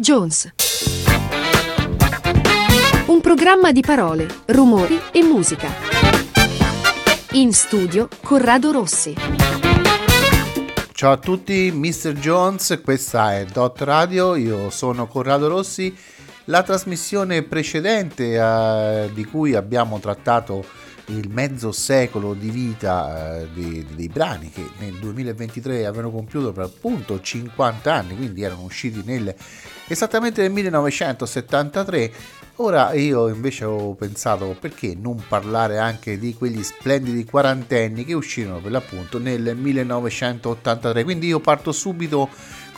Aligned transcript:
Jones. 0.00 0.50
Un 3.06 3.20
programma 3.20 3.70
di 3.70 3.82
parole, 3.82 4.26
rumori 4.46 4.98
e 5.12 5.22
musica. 5.22 5.68
In 7.32 7.52
studio 7.52 8.08
Corrado 8.22 8.72
Rossi. 8.72 9.14
Ciao 10.92 11.12
a 11.12 11.16
tutti, 11.18 11.70
Mr. 11.70 12.12
Jones, 12.14 12.80
questa 12.82 13.36
è 13.36 13.44
Dot 13.44 13.82
Radio, 13.82 14.36
io 14.36 14.70
sono 14.70 15.06
Corrado 15.06 15.48
Rossi. 15.48 15.94
La 16.44 16.62
trasmissione 16.62 17.42
precedente 17.42 18.34
eh, 18.34 19.10
di 19.12 19.24
cui 19.26 19.54
abbiamo 19.54 20.00
trattato 20.00 20.64
il 21.10 21.28
mezzo 21.28 21.72
secolo 21.72 22.34
di 22.34 22.50
vita 22.50 23.40
eh, 23.40 23.48
dei, 23.52 23.86
dei, 23.94 24.08
brani 24.08 24.50
che 24.50 24.68
nel 24.78 24.94
2023 24.94 25.86
avevano 25.86 26.10
compiuto 26.10 26.52
per 26.52 26.64
appunto 26.64 27.20
50 27.20 27.92
anni, 27.92 28.16
quindi 28.16 28.42
erano 28.42 28.62
usciti 28.62 29.02
nel, 29.04 29.34
esattamente 29.88 30.42
nel 30.42 30.52
1973. 30.52 32.12
Ora 32.56 32.92
io 32.92 33.28
invece 33.28 33.64
ho 33.64 33.94
pensato 33.94 34.54
perché 34.58 34.94
non 34.94 35.22
parlare 35.26 35.78
anche 35.78 36.18
di 36.18 36.34
quegli 36.34 36.62
splendidi 36.62 37.24
quarantenni 37.24 38.04
che 38.04 38.12
uscirono 38.12 38.58
per 38.58 38.70
l'appunto 38.70 39.18
nel 39.18 39.56
1983. 39.56 41.04
Quindi 41.04 41.26
io 41.28 41.40
parto 41.40 41.72
subito 41.72 42.28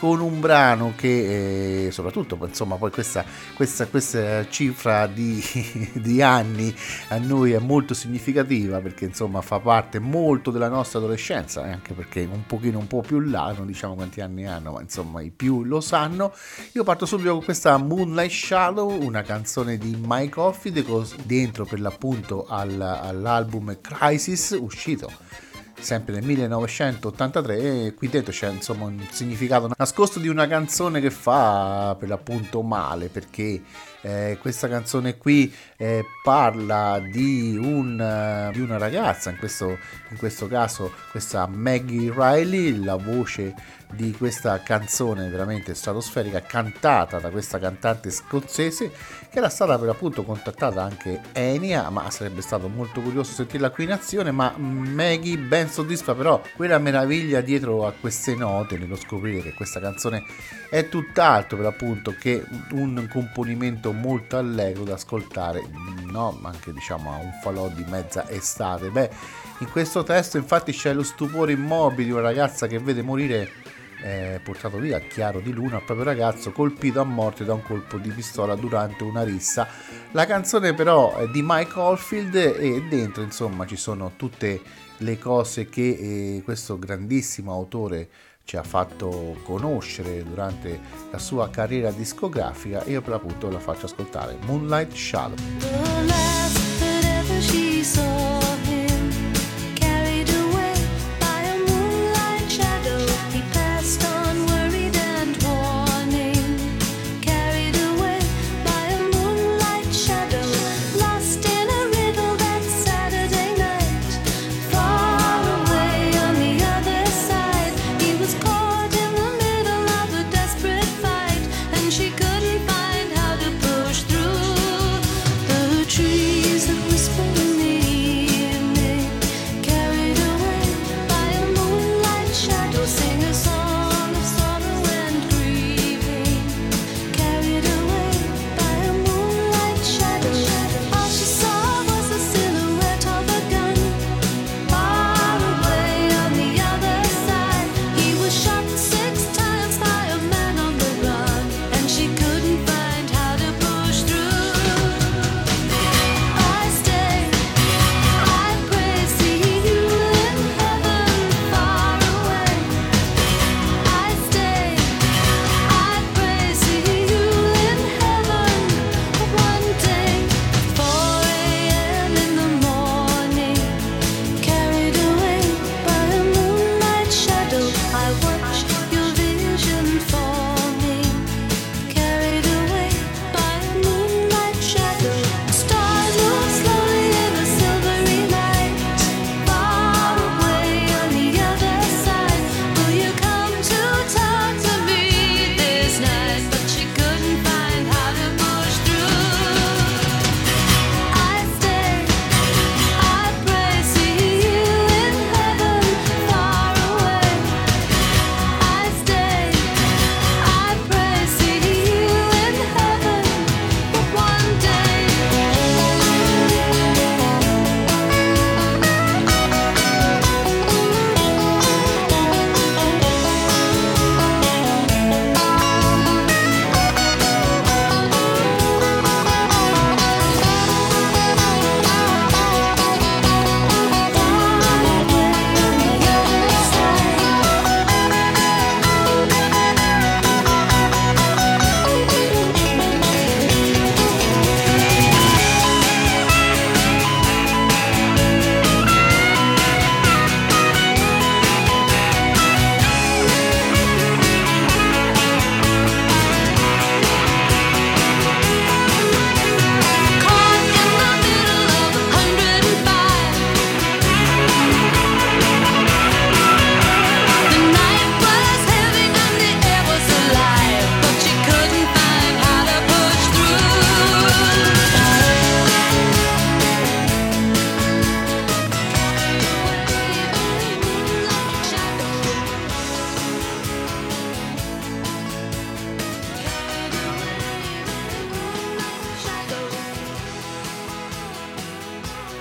con 0.03 0.19
un 0.19 0.41
brano 0.41 0.91
che 0.97 1.85
eh, 1.85 1.91
soprattutto 1.91 2.37
insomma 2.45 2.75
poi 2.75 2.91
questa, 2.91 3.23
questa, 3.53 3.87
questa 3.87 4.45
cifra 4.49 5.07
di, 5.07 5.41
di, 5.95 6.21
anni 6.21 6.75
a 7.07 7.17
noi 7.19 7.53
è 7.53 7.59
molto 7.59 7.93
significativa 7.93 8.81
perché 8.81 9.05
insomma 9.05 9.39
fa 9.39 9.61
parte 9.61 9.99
molto 9.99 10.51
della 10.51 10.67
nostra 10.67 10.99
adolescenza 10.99 11.61
anche 11.61 11.93
perché 11.93 12.27
un 12.29 12.45
pochino 12.45 12.79
un 12.79 12.87
po' 12.87 12.99
più 12.99 13.21
là 13.21 13.53
non 13.55 13.65
diciamo 13.65 13.95
quanti 13.95 14.19
anni 14.19 14.45
hanno 14.45 14.73
ma 14.73 14.81
insomma 14.81 15.21
i 15.21 15.31
più 15.31 15.63
lo 15.63 15.79
sanno. 15.79 16.33
Io 16.73 16.83
parto 16.83 17.05
subito 17.05 17.31
con 17.31 17.45
questa 17.45 17.77
Moonlight 17.77 18.29
Shadow 18.29 19.01
una 19.01 19.21
canzone 19.21 19.77
di 19.77 19.97
Mike 19.97 20.31
Coffey 20.31 20.73
dentro 21.23 21.63
per 21.63 21.79
l'appunto 21.79 22.45
al, 22.45 22.81
all'album 22.81 23.79
Crisis 23.79 24.53
uscito 24.59 25.09
sempre 25.83 26.15
nel 26.15 26.23
1983 26.23 27.85
e 27.85 27.93
qui 27.93 28.07
dentro 28.07 28.31
c'è 28.31 28.49
insomma 28.49 28.85
un 28.85 29.05
significato 29.11 29.69
nascosto 29.77 30.19
di 30.19 30.27
una 30.27 30.47
canzone 30.47 31.01
che 31.01 31.11
fa 31.11 31.95
per 31.99 32.07
l'appunto 32.07 32.61
male 32.61 33.09
perché 33.09 33.61
eh, 34.01 34.37
questa 34.39 34.67
canzone 34.67 35.17
qui 35.17 35.53
eh, 35.77 36.03
parla 36.23 36.99
di, 36.99 37.57
un, 37.61 38.49
di, 38.53 38.61
una 38.61 38.77
ragazza 38.77 39.29
in 39.29 39.37
questo, 39.37 39.77
in 40.09 40.17
questo 40.17 40.47
caso 40.47 40.91
questa 41.11 41.47
Maggie 41.47 42.11
Riley 42.15 42.83
la 42.83 42.95
voce 42.95 43.53
di 43.95 44.11
questa 44.11 44.61
canzone 44.61 45.29
veramente 45.29 45.73
stratosferica 45.75 46.41
cantata 46.41 47.19
da 47.19 47.29
questa 47.29 47.59
cantante 47.59 48.09
scozzese 48.09 48.91
che 49.29 49.37
era 49.37 49.49
stata 49.49 49.77
per 49.77 49.87
l'appunto 49.87 50.23
contattata 50.23 50.83
anche 50.83 51.21
Enia 51.31 51.89
ma 51.89 52.09
sarebbe 52.09 52.41
stato 52.41 52.67
molto 52.67 53.01
curioso 53.01 53.33
sentirla 53.33 53.69
qui 53.69 53.83
in 53.83 53.91
azione 53.91 54.31
ma 54.31 54.53
Maggie 54.57 55.37
ben 55.37 55.69
soddisfa 55.69 56.15
però 56.15 56.41
quella 56.55 56.77
meraviglia 56.79 57.41
dietro 57.41 57.85
a 57.85 57.93
queste 57.99 58.35
note 58.35 58.77
nello 58.77 58.95
scoprire 58.95 59.41
che 59.41 59.53
questa 59.53 59.79
canzone 59.79 60.23
è 60.69 60.89
tutt'altro 60.89 61.57
per 61.57 61.65
l'appunto 61.65 62.15
che 62.19 62.43
un 62.71 63.07
componimento 63.11 63.91
molto 63.91 64.37
allegro 64.37 64.83
da 64.83 64.93
ascoltare 64.93 65.61
no? 66.05 66.39
anche 66.43 66.73
diciamo 66.73 67.13
a 67.13 67.17
un 67.17 67.31
falò 67.41 67.69
di 67.69 67.85
mezza 67.87 68.27
estate 68.29 68.89
beh 68.89 69.09
in 69.59 69.69
questo 69.69 70.03
testo 70.03 70.37
infatti 70.37 70.71
c'è 70.71 70.93
lo 70.93 71.03
stupore 71.03 71.51
immobile 71.51 72.05
di 72.05 72.11
una 72.11 72.21
ragazza 72.21 72.67
che 72.67 72.79
vede 72.79 73.01
morire 73.01 73.62
eh, 74.03 74.41
portato 74.43 74.77
via 74.77 74.99
chiaro 74.99 75.39
di 75.39 75.53
luna 75.53 75.77
il 75.77 75.83
proprio 75.83 76.05
ragazzo 76.05 76.51
colpito 76.51 76.99
a 76.99 77.05
morte 77.05 77.45
da 77.45 77.53
un 77.53 77.63
colpo 77.63 77.97
di 77.97 78.09
pistola 78.09 78.55
durante 78.55 79.03
una 79.03 79.23
rissa. 79.23 79.67
La 80.11 80.25
canzone 80.25 80.73
però 80.73 81.15
è 81.15 81.27
di 81.29 81.41
Mike 81.41 81.79
Oldfield 81.79 82.35
e 82.35 82.83
dentro 82.89 83.23
insomma 83.23 83.65
ci 83.65 83.77
sono 83.77 84.11
tutte 84.17 84.61
le 84.97 85.17
cose 85.17 85.67
che 85.67 86.35
eh, 86.37 86.41
questo 86.43 86.77
grandissimo 86.77 87.51
autore 87.51 88.09
ci 88.45 88.57
ha 88.57 88.63
fatto 88.63 89.37
conoscere 89.43 90.21
durante 90.23 90.79
la 91.09 91.17
sua 91.17 91.49
carriera 91.49 91.91
discografica 91.91 92.83
e 92.83 92.91
io 92.91 93.01
per 93.01 93.11
l'appunto 93.11 93.49
la 93.49 93.59
faccio 93.59 93.85
ascoltare 93.85 94.37
Moonlight 94.45 94.93
Shallow. 94.93 96.02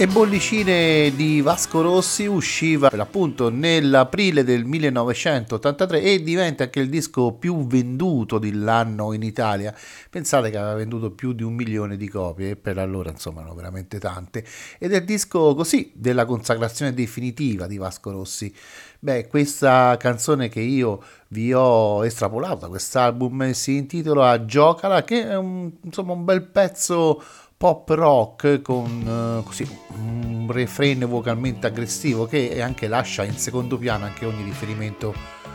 E 0.02 0.08
Bollicine 0.08 1.12
di 1.14 1.40
Vasco 1.42 1.80
Rossi 1.80 2.26
usciva 2.26 2.90
appunto 2.90 3.50
nell'aprile 3.50 4.42
del 4.42 4.64
1983 4.64 6.02
e 6.02 6.22
diventa 6.24 6.64
anche 6.64 6.80
il 6.80 6.88
disco 6.88 7.34
più 7.34 7.68
venduto 7.68 8.40
dell'anno 8.40 9.12
in 9.12 9.22
Italia. 9.22 9.72
Pensate 10.10 10.50
che 10.50 10.56
aveva 10.56 10.74
venduto 10.74 11.12
più 11.12 11.32
di 11.32 11.44
un 11.44 11.54
milione 11.54 11.96
di 11.96 12.08
copie 12.08 12.50
e 12.50 12.56
per 12.56 12.78
allora 12.78 13.10
insomma 13.10 13.42
erano 13.42 13.54
veramente 13.54 14.00
tante. 14.00 14.44
Ed 14.80 14.92
è 14.92 14.96
il 14.96 15.04
disco 15.04 15.54
così 15.54 15.92
della 15.94 16.24
consacrazione 16.24 16.92
definitiva 16.94 17.68
di 17.68 17.76
Vasco 17.76 18.10
Rossi. 18.10 18.52
Beh, 18.98 19.28
questa 19.28 19.96
canzone 19.98 20.48
che 20.48 20.60
io 20.60 21.00
vi 21.28 21.52
ho 21.52 22.04
estrapolato 22.04 22.56
da 22.56 22.68
quest'album 22.68 23.52
si 23.52 23.76
intitola 23.76 24.44
Giocala, 24.44 25.02
che 25.02 25.28
è 25.28 25.36
un, 25.36 25.70
insomma 25.80 26.12
un 26.12 26.24
bel 26.24 26.42
pezzo 26.42 27.22
pop 27.62 27.88
rock 27.90 28.60
con 28.60 29.38
uh, 29.38 29.44
così, 29.44 29.64
un 29.94 30.48
refrain 30.50 31.06
vocalmente 31.06 31.68
aggressivo 31.68 32.26
che 32.26 32.60
anche 32.60 32.88
lascia 32.88 33.22
in 33.22 33.38
secondo 33.38 33.78
piano 33.78 34.04
anche 34.04 34.26
ogni 34.26 34.42
riferimento 34.42 35.14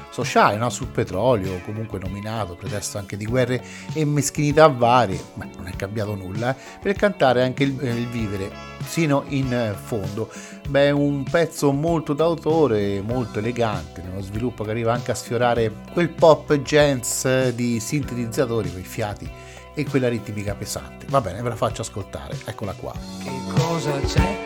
sociale 0.10 0.56
no? 0.56 0.70
sul 0.70 0.88
petrolio, 0.88 1.60
comunque 1.66 2.00
nominato, 2.00 2.56
pretesto 2.56 2.98
anche 2.98 3.18
di 3.18 3.26
guerre 3.26 3.62
e 3.92 4.06
meschinità 4.06 4.70
varie, 4.70 5.22
ma 5.34 5.50
non 5.54 5.68
è 5.68 5.76
cambiato 5.76 6.16
nulla, 6.16 6.56
eh? 6.56 6.80
per 6.82 6.96
cantare 6.96 7.44
anche 7.44 7.64
il, 7.66 7.78
eh, 7.82 7.90
il 7.90 8.08
vivere 8.08 8.52
sino 8.86 9.26
in 9.28 9.76
fondo. 9.76 10.32
Beh, 10.70 10.92
un 10.92 11.24
pezzo 11.30 11.74
molto 11.74 12.14
d'autore, 12.14 13.02
molto 13.02 13.40
elegante, 13.40 14.02
nello 14.02 14.22
sviluppo 14.22 14.64
che 14.64 14.70
arriva 14.70 14.94
anche 14.94 15.12
a 15.12 15.16
sfiorare 15.16 15.74
quel 15.92 16.08
pop 16.08 16.54
jazz 16.60 17.28
di 17.54 17.82
sintetizzatori, 17.82 18.72
quei 18.72 18.84
fiati 18.84 19.47
e 19.78 19.86
quella 19.86 20.10
ritmica 20.10 20.56
pesante. 20.56 21.06
Va 21.10 21.22
bene, 21.22 21.40
ve 21.44 21.50
la 21.50 21.56
faccio 21.56 21.84
ascoltare, 21.84 22.36
eccola 22.46 22.74
qua. 22.74 22.94
Che 23.24 23.32
cosa 23.54 24.00
c'è? 24.00 24.46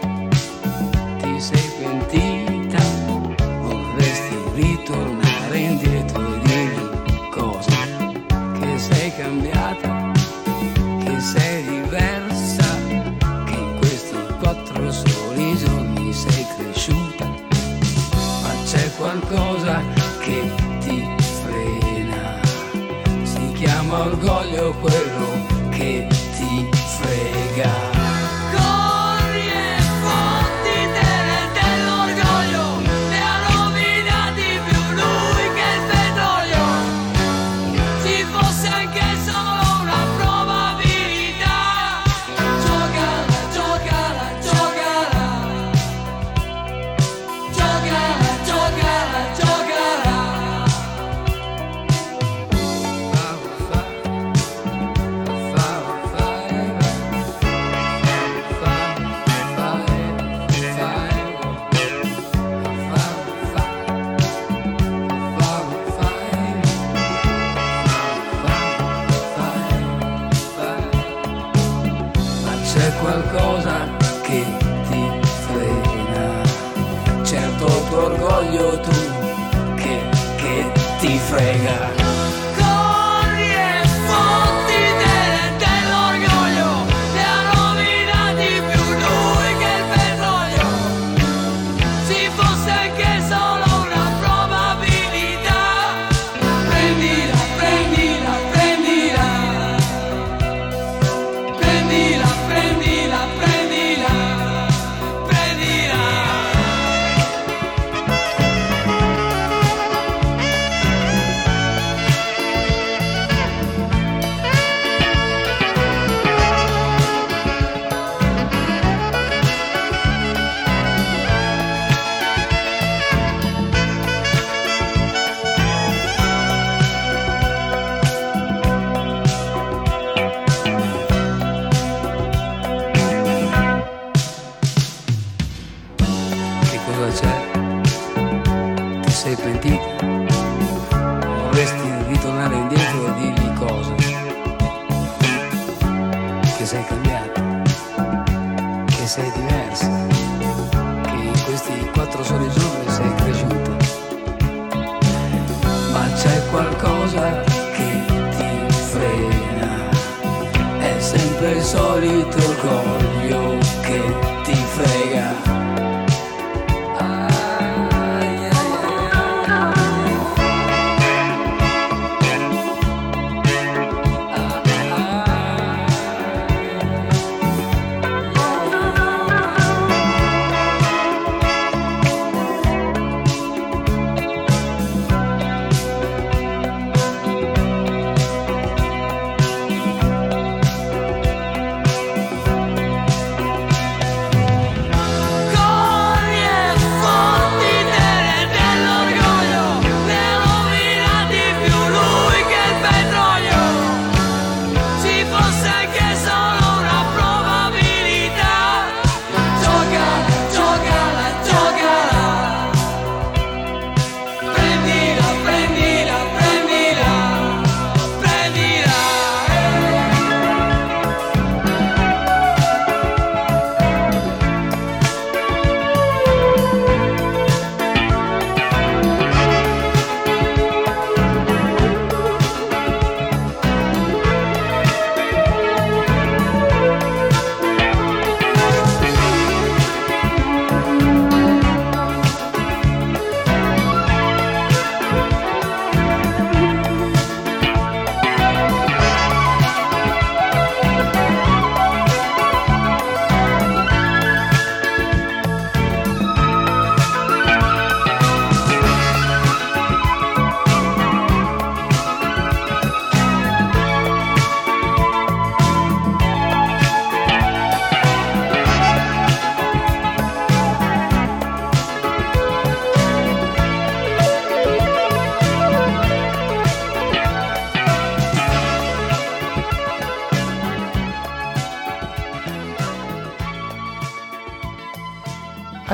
Ti 1.21 1.39
sei 1.39 1.71
pentita? 1.79 2.83
Vorresti 3.61 4.35
ritornare 4.55 5.57
indietro 5.57 6.35
e 6.35 6.39
dirgli 6.41 7.29
cosa? 7.29 7.77
Che 8.59 8.77
sei 8.77 9.15
cambiata? 9.15 10.10
Orgoglio 23.93 24.73
quello 24.79 25.40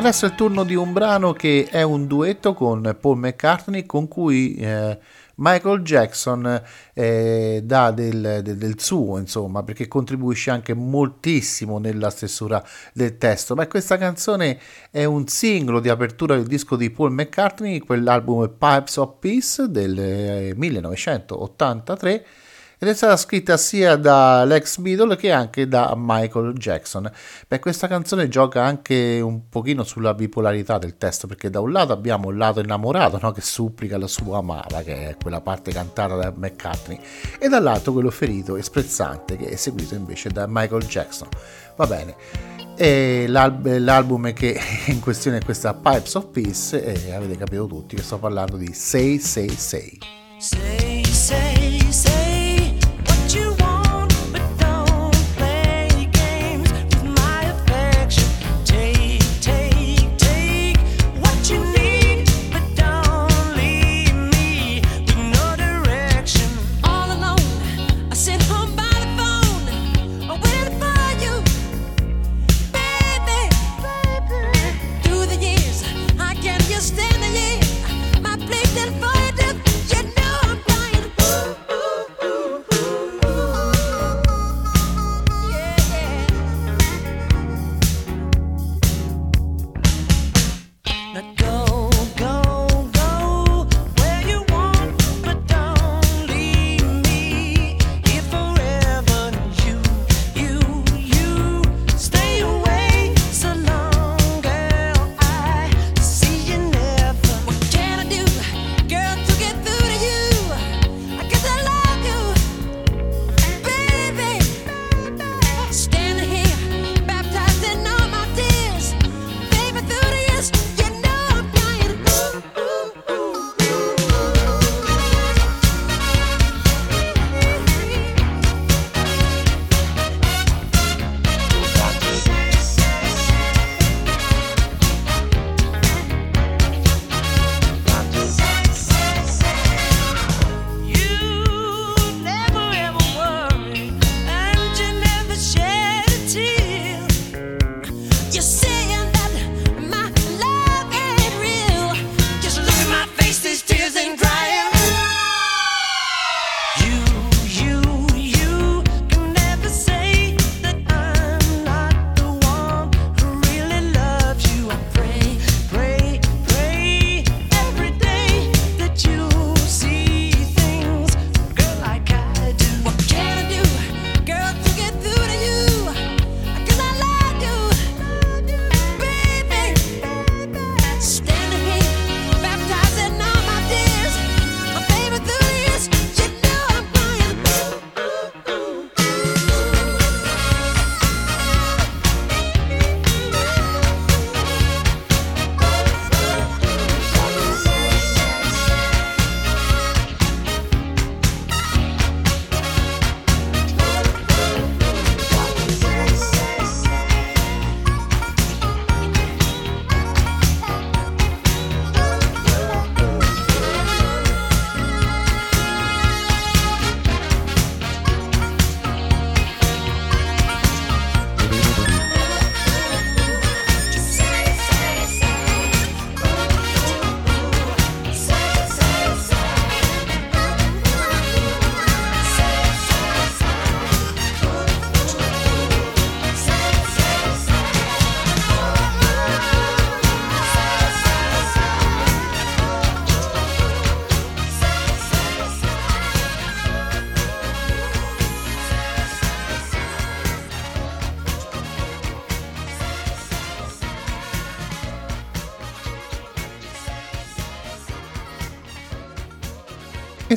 Adesso 0.08 0.26
è 0.26 0.30
il 0.30 0.36
turno 0.36 0.64
di 0.64 0.74
un 0.74 0.94
brano 0.94 1.34
che 1.34 1.68
è 1.70 1.82
un 1.82 2.08
duetto 2.08 2.54
con 2.54 2.96
Paul 2.98 3.18
McCartney 3.18 3.86
con 3.86 4.08
cui 4.08 4.56
eh, 4.56 4.98
Michael 5.36 5.82
Jackson 5.82 6.64
eh, 6.94 7.60
dà 7.62 7.92
del, 7.92 8.40
del, 8.42 8.56
del, 8.56 8.80
suo, 8.80 9.18
insomma, 9.18 9.64
perché 9.64 9.90
contribuisce 9.90 10.50
anche 10.50 10.74
moltissimo 10.74 11.78
nella 11.78 12.10
stesura 12.10 12.64
del 12.94 13.18
testo. 13.18 13.54
Ma 13.54 13.68
questa 13.68 13.98
canzone 13.98 14.58
è 14.92 15.04
un 15.04 15.28
singolo 15.28 15.82
di 15.82 15.90
apertura 15.90 16.36
del 16.36 16.48
disco 16.48 16.78
di 16.78 16.90
Paul 16.90 17.12
McCartney, 17.12 17.80
quell'album 17.80 18.50
Pipes 18.58 18.96
of 18.96 19.16
Peace 19.20 19.70
del 19.70 20.00
eh, 20.00 20.54
1983 20.56 22.26
ed 22.80 22.88
è 22.88 22.94
stata 22.94 23.18
scritta 23.18 23.58
sia 23.58 23.96
da 23.96 24.44
Lex 24.44 24.78
Beatle 24.78 25.16
che 25.16 25.32
anche 25.32 25.68
da 25.68 25.94
Michael 25.98 26.54
Jackson. 26.54 27.12
Beh, 27.48 27.58
questa 27.60 27.88
canzone 27.88 28.28
gioca 28.28 28.64
anche 28.64 29.20
un 29.20 29.50
pochino 29.50 29.84
sulla 29.84 30.14
bipolarità 30.14 30.78
del 30.78 30.96
testo, 30.98 31.26
perché 31.26 31.50
da 31.50 31.60
un 31.60 31.72
lato 31.72 31.92
abbiamo 31.92 32.30
il 32.30 32.38
lato 32.38 32.60
innamorato 32.60 33.18
no? 33.20 33.32
che 33.32 33.42
supplica 33.42 33.98
la 33.98 34.06
sua 34.06 34.38
amata, 34.38 34.84
che 34.84 35.10
è 35.10 35.18
quella 35.20 35.42
parte 35.42 35.72
cantata 35.72 36.16
da 36.16 36.32
McCartney, 36.36 37.00
e 37.40 37.48
dall'altro 37.48 37.94
quello 37.94 38.12
ferito 38.12 38.56
e 38.56 38.62
sprezzante 38.62 39.38
che 39.38 39.48
è 39.48 39.54
eseguito 39.54 39.96
invece 39.96 40.30
da 40.30 40.46
Michael 40.48 40.86
Jackson. 40.86 41.30
Va 41.76 41.88
bene. 41.88 42.16
E 42.76 43.26
l'alb- 43.28 43.76
l'album 43.80 44.34
che 44.34 44.60
in 44.86 45.00
questione 45.00 45.38
è 45.38 45.44
questa 45.44 45.74
Pipes 45.74 46.14
of 46.14 46.28
Peace 46.28 46.84
e 46.84 47.12
avete 47.12 47.38
capito 47.38 47.66
tutti 47.66 47.96
che 47.96 48.04
sto 48.04 48.20
parlando 48.20 48.56
di 48.56 48.72
Say 48.72 49.18
Say. 49.18 49.50
Say, 49.50 49.90
say, 50.38 50.97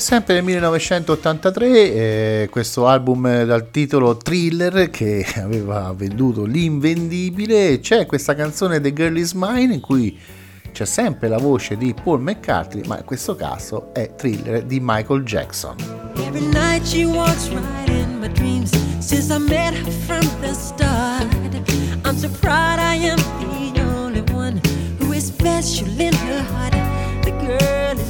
sempre 0.01 0.35
nel 0.35 0.45
1983 0.45 1.69
eh, 1.69 2.49
questo 2.51 2.87
album 2.87 3.45
dal 3.45 3.71
titolo 3.71 4.17
Thriller 4.17 4.89
che 4.89 5.27
aveva 5.37 5.93
venduto 5.95 6.45
l'invendibile 6.45 7.81
c'è 7.81 8.07
questa 8.07 8.35
canzone 8.35 8.81
The 8.81 8.93
Girl 8.95 9.17
Is 9.19 9.33
Mine 9.35 9.75
in 9.75 9.81
cui 9.81 10.19
c'è 10.73 10.87
sempre 10.87 11.29
la 11.29 11.37
voce 11.37 11.77
di 11.77 11.95
Paul 11.95 12.23
McCartney 12.23 12.87
ma 12.87 12.97
in 12.99 13.05
questo 13.05 13.37
caso 13.37 13.93
è 13.93 14.15
Thriller 14.15 14.63
di 14.65 14.79
Michael 14.81 15.23
Jackson. 15.23 15.77
Every 16.17 16.47
night 16.47 16.87
she 16.87 17.05
walks 17.05 17.49
right 17.49 17.89
in 17.89 18.21
my 18.21 18.29
dreams 18.29 18.71
Since 19.01 19.31
I 19.31 19.39
met 19.39 19.75
her 19.75 19.91
from 20.07 20.27
the 20.41 20.55
start. 20.55 21.27
I'm 22.05 22.17
so 22.17 22.29
proud 22.41 22.79
I 22.79 22.95
am 22.95 23.19
the 23.75 23.83
only 23.97 24.23
one 24.33 24.61
Who 25.01 25.13
is 25.13 25.27
special 25.27 25.89
in 25.99 26.15
her 26.15 26.43
heart. 26.43 26.73
The 27.25 27.33
girl 27.33 27.99
is 27.99 28.10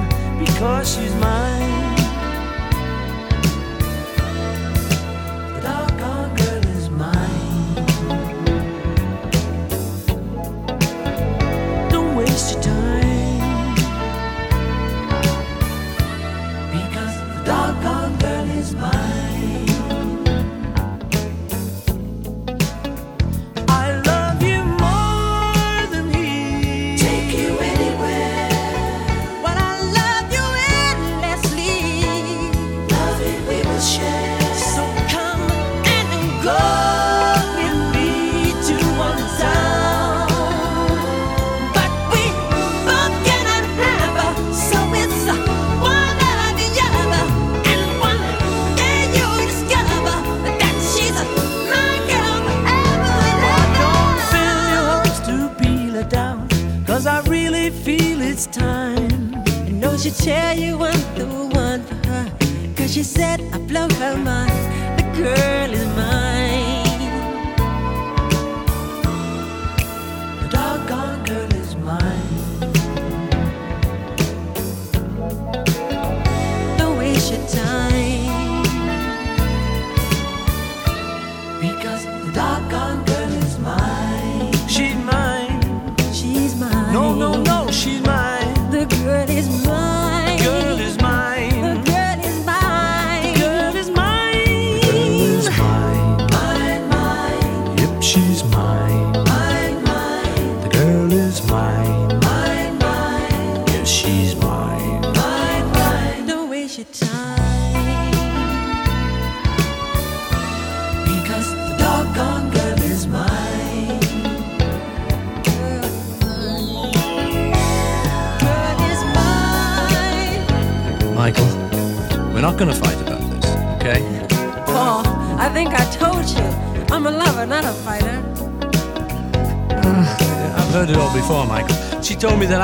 because 0.61 0.93
she's 0.93 1.15
mine. 1.15 1.90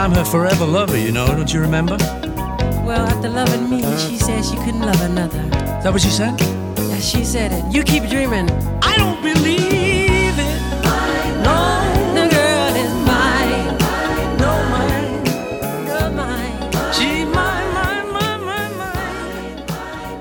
I'm 0.07 0.13
her 0.13 0.23
forever 0.23 0.65
lover, 0.65 0.97
you 0.97 1.11
know, 1.11 1.27
don't 1.27 1.53
you 1.53 1.59
remember? 1.59 1.97
Well, 2.87 3.05
after 3.11 3.27
loving 3.27 3.69
me, 3.69 3.81
she 3.97 4.15
said 4.17 4.45
she 4.45 4.55
couldn't 4.63 4.79
love 4.79 5.01
another. 5.01 5.41
Is 5.51 5.83
that 5.83 5.91
what 5.91 5.99
she 5.99 6.07
said? 6.07 6.39
Yeah, 6.79 6.97
she 6.99 7.25
said 7.25 7.51
it. 7.51 7.61
You 7.75 7.83
keep 7.83 8.07
dreaming. 8.07 8.49
I 8.81 8.95
don't 8.95 9.21
believe 9.21 10.39
it. 10.39 10.61
No, 11.43 11.59
The 12.15 12.25
girl 12.31 12.73
is 12.85 12.93
mine. 13.03 13.67
no, 14.39 14.51
mine. 14.71 15.25
You're 15.91 16.09
mine. 16.15 16.55
She's 16.93 17.25
mine, 17.27 17.67
mine, 17.75 18.07
mine, 18.15 18.43
mine, 18.47 18.75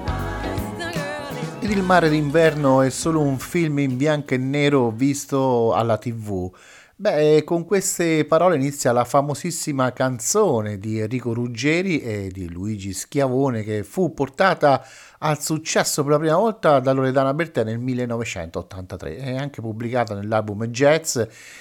mine. 0.03 0.79
The 0.81 0.91
girl 0.99 1.63
is 1.63 1.71
Il 1.71 1.83
mare 1.85 2.09
d'inverno 2.11 2.83
è 2.83 2.91
solo 2.91 3.21
un 3.21 3.39
film 3.39 3.79
in 3.79 3.97
bianco 3.97 4.35
e 4.35 4.37
nero 4.37 4.91
visto 4.91 5.73
alla 5.75 5.97
tv. 5.97 6.51
Beh, 6.99 7.45
con 7.45 7.67
queste 7.67 8.25
parole 8.25 8.57
inizia 8.57 8.91
la 8.91 9.05
famosissima 9.05 9.93
canzone 9.93 10.79
di 10.79 10.99
Enrico 10.99 11.35
Ruggeri 11.35 12.01
e 12.01 12.29
di 12.33 12.49
Luigi 12.49 12.95
Schiavone 12.95 13.63
che 13.63 13.85
fu 13.85 14.15
portata 14.15 14.83
al 15.19 15.39
successo 15.39 16.03
per 16.03 16.13
la 16.13 16.19
prima 16.19 16.37
volta 16.37 16.81
da 16.81 16.93
Loredana 16.93 17.35
Bertè 17.35 17.65
nel 17.65 17.79
1983 17.79 19.19
e 19.19 19.37
anche 19.37 19.61
pubblicata 19.61 20.15
nell'album 20.15 20.65
Jazz, 20.69 21.21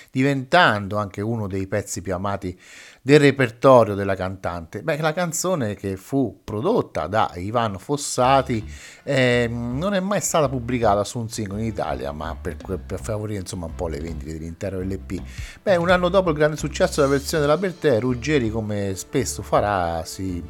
diventando 0.10 0.96
anche 0.96 1.20
uno 1.20 1.48
dei 1.48 1.68
pezzi 1.68 2.02
più 2.02 2.14
amati 2.14 2.58
del 3.06 3.20
repertorio 3.20 3.94
della 3.94 4.16
cantante. 4.16 4.82
Beh, 4.82 4.98
la 4.98 5.14
canzone 5.14 5.76
che 5.76 5.96
fu 5.96 6.42
prodotta 6.44 7.06
da 7.06 7.32
Ivano 7.36 7.78
Fossati 7.78 8.68
eh, 9.04 9.48
non 9.48 9.94
è 9.94 10.00
mai 10.00 10.20
stata 10.22 10.50
pubblicata 10.50 11.04
su 11.04 11.20
un 11.20 11.30
singolo 11.30 11.62
in 11.62 11.68
Italia, 11.68 12.12
ma 12.12 12.36
per, 12.36 12.56
per 12.84 13.00
favorire 13.00 13.42
insomma 13.42 13.68
un 13.68 13.76
po' 13.76 13.90
le 13.90 14.00
vendite 14.00 14.34
dell'intero 14.34 14.80
LP. 14.80 15.22
Beh, 15.62 15.76
un 15.76 15.92
anno 15.92 16.10
dopo 16.10 16.32
il 16.32 16.36
grande 16.36 16.58
successo 16.58 17.02
della 17.02 17.14
versione 17.14 17.44
della 17.44 17.60
Bertè, 17.60 18.00
Ruggeri, 18.00 18.50
come 18.50 18.96
spesso 18.96 19.44
farà, 19.44 20.04
si, 20.04 20.44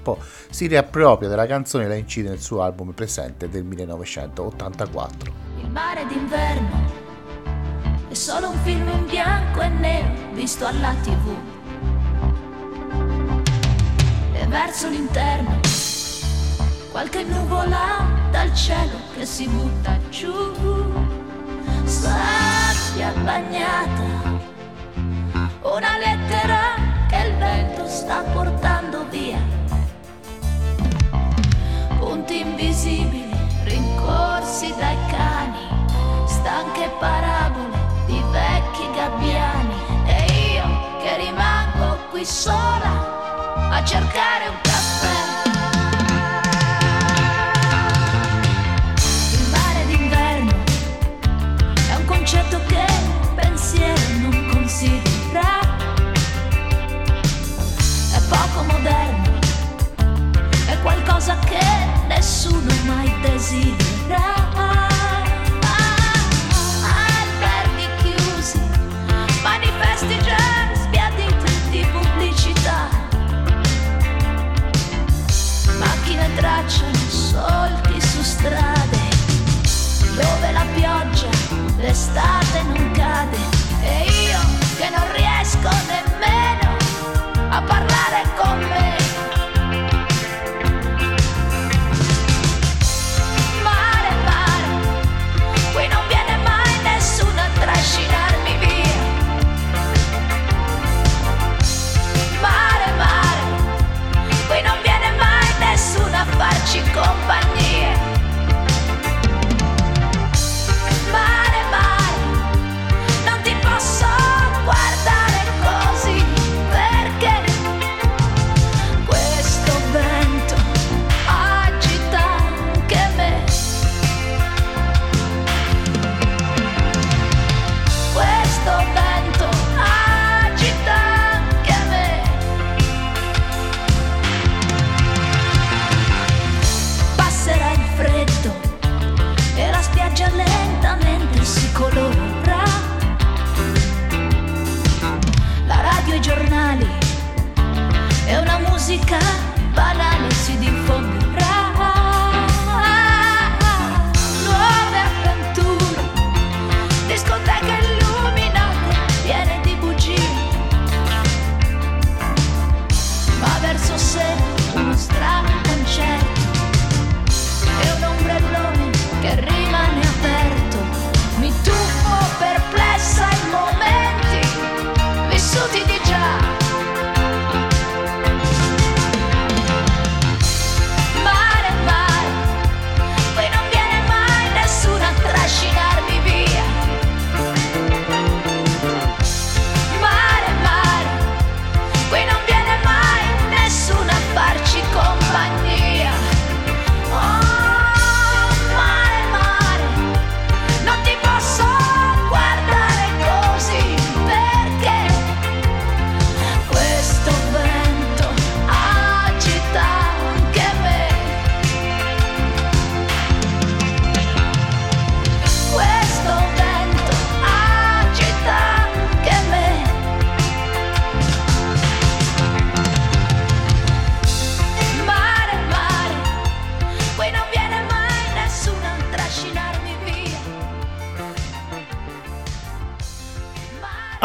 si 0.49 0.67
riappropria 0.67 1.27
della 1.27 1.47
canzone 1.47 1.83
e 1.83 1.87
la 1.89 1.95
incide 1.95 2.29
nel 2.29 2.39
suo 2.39 2.61
album 2.61 2.93
presente 2.93 3.49
del 3.49 3.65
1984. 3.65 5.33
Il 5.57 5.69
mare 5.71 6.05
d'inverno 6.07 7.03
è 8.07 8.13
solo 8.13 8.51
un 8.51 8.57
film 8.59 8.87
in 8.87 9.05
bianco 9.07 9.59
e 9.59 9.67
nero 9.67 10.07
visto 10.31 10.65
alla 10.65 10.95
tv. 11.03 11.54
E 14.37 14.45
verso 14.47 14.89
l'interno 14.89 15.59
qualche 16.91 17.23
nuvola 17.23 18.05
dal 18.31 18.53
cielo 18.53 18.97
che 19.13 19.25
si 19.25 19.47
butta 19.47 19.97
giù. 20.09 20.33
Sabbia 21.83 23.11
bagnata, 23.21 24.39
una 25.61 25.97
lettera 25.97 26.75
che 27.09 27.17
il 27.27 27.35
vento 27.35 27.87
sta 27.87 28.21
portando 28.33 29.05
via. 29.09 29.41
Punti 31.99 32.39
invisibili 32.39 33.35
rincorsi 33.65 34.73
dai 34.77 34.97
cani, 35.09 35.67
stanche 36.27 36.89
parabole 36.99 37.77
di 38.05 38.21
vecchi 38.31 38.89
gabbiani. 38.95 39.75
E 40.05 40.53
io 40.53 40.99
che 41.01 41.17
rimango 41.17 41.97
qui 42.09 42.23
sola 42.23 43.24
a 43.75 43.83
cercare 43.83 44.47
un 44.47 44.55
caffè. 44.61 45.15
Il 49.33 49.49
mare 49.51 49.85
d'inverno 49.87 50.53
è 51.89 51.95
un 51.95 52.05
concetto 52.05 52.61
che 52.67 52.85
pensiero 53.35 54.01
non 54.21 54.47
considera. 54.49 55.59
È 58.13 58.21
poco 58.29 58.63
moderno, 58.63 59.39
è 60.67 60.79
qualcosa 60.81 61.37
che 61.39 61.65
nessuno 62.07 62.73
mai 62.85 63.13
desidera. 63.19 64.74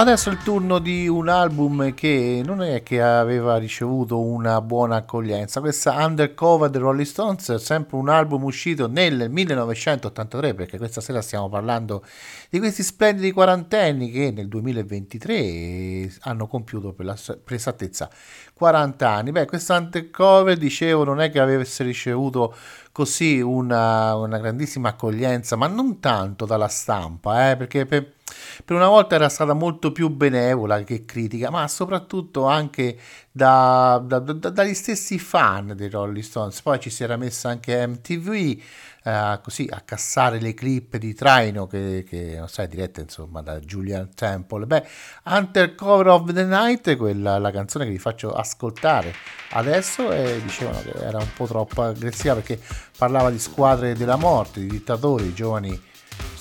Adesso 0.01 0.31
è 0.31 0.33
il 0.33 0.43
turno 0.43 0.79
di 0.79 1.09
un 1.09 1.29
album 1.29 1.93
che 1.93 2.41
non 2.43 2.63
è 2.63 2.83
che 2.83 3.03
aveva 3.03 3.59
ricevuto 3.59 4.19
una 4.19 4.63
buona 4.63 4.97
accoglienza. 4.97 5.61
Questa 5.61 5.93
Undercover 6.03 6.71
dei 6.71 6.81
Rolling 6.81 7.05
Stones 7.05 7.51
è 7.51 7.59
sempre 7.59 7.99
un 7.99 8.09
album 8.09 8.45
uscito 8.45 8.89
nel 8.89 9.29
1983, 9.29 10.55
perché 10.55 10.79
questa 10.79 11.03
sera 11.03 11.21
stiamo 11.21 11.51
parlando 11.51 12.03
di 12.49 12.59
questi 12.59 12.83
splendidi 12.83 13.31
quarantenni 13.31 14.11
che 14.11 14.31
nel 14.31 14.49
2023 14.49 16.11
hanno 16.21 16.47
compiuto 16.47 16.95
per 16.95 17.05
la 17.05 17.17
per 17.45 17.53
esattezza 17.55 18.09
40 18.55 19.07
anni. 19.07 19.33
Beh, 19.33 19.45
questa 19.45 19.77
Undercover, 19.77 20.57
dicevo, 20.57 21.05
non 21.05 21.21
è 21.21 21.31
che 21.31 21.41
avesse 21.41 21.85
ricevuto 21.85 22.55
così 22.91 23.41
una, 23.41 24.15
una 24.17 24.39
grandissima 24.39 24.89
accoglienza, 24.89 25.57
ma 25.57 25.67
non 25.67 26.01
tanto 26.01 26.47
dalla 26.47 26.69
stampa, 26.69 27.51
eh, 27.51 27.57
perché 27.57 27.85
per, 27.85 28.15
per 28.65 28.77
una 28.77 28.89
volta 28.89 29.15
era 29.15 29.29
stata 29.29 29.53
molto 29.53 29.93
più 29.93 30.09
benevola 30.09 30.83
che 30.83 31.05
critica, 31.05 31.51
ma 31.51 31.67
soprattutto 31.69 32.47
anche 32.47 32.99
da- 33.31 34.03
da- 34.05 34.19
da- 34.19 34.51
dagli 34.51 34.75
stessi 34.75 35.19
fan 35.19 35.75
dei 35.77 35.89
Rolling 35.89 36.25
Stones. 36.25 36.61
Poi 36.63 36.81
ci 36.81 36.91
si 36.91 37.03
era 37.03 37.17
messa 37.17 37.49
anche 37.49 37.87
MTV 37.87 38.59
eh, 39.03 39.41
così 39.43 39.67
a 39.71 39.81
cassare 39.81 40.41
le 40.41 40.53
clip 40.55 40.97
di 40.97 41.15
traino 41.15 41.67
che, 41.67 42.05
che 42.07 42.35
non 42.37 42.49
sai, 42.49 42.69
dirette 42.69 43.03
insomma 43.03 43.41
da 43.41 43.59
Julian 43.59 44.11
Temple. 44.15 44.67
Beh, 44.67 44.87
Hunter 45.25 45.75
Cover 45.75 46.09
of 46.09 46.33
the 46.33 46.45
Night, 46.45 46.97
quella 46.97 47.39
la 47.39 47.51
canzone 47.51 47.85
che 47.87 47.91
vi 47.91 47.99
faccio 47.99 48.33
ascoltare 48.33 49.15
adesso, 49.53 50.13
e 50.13 50.41
dicevano 50.43 50.81
che 50.83 50.93
era 50.99 51.19
un 51.19 51.33
po' 51.35 51.47
troppo 51.47 51.83
aggressiva 51.83 52.35
perché 52.35 52.61
parlava 52.97 53.31
di 53.31 53.39
squadre 53.39 53.95
della 53.95 54.17
morte, 54.17 54.61
di 54.61 54.69
dittatori, 54.69 55.33
giovani 55.33 55.89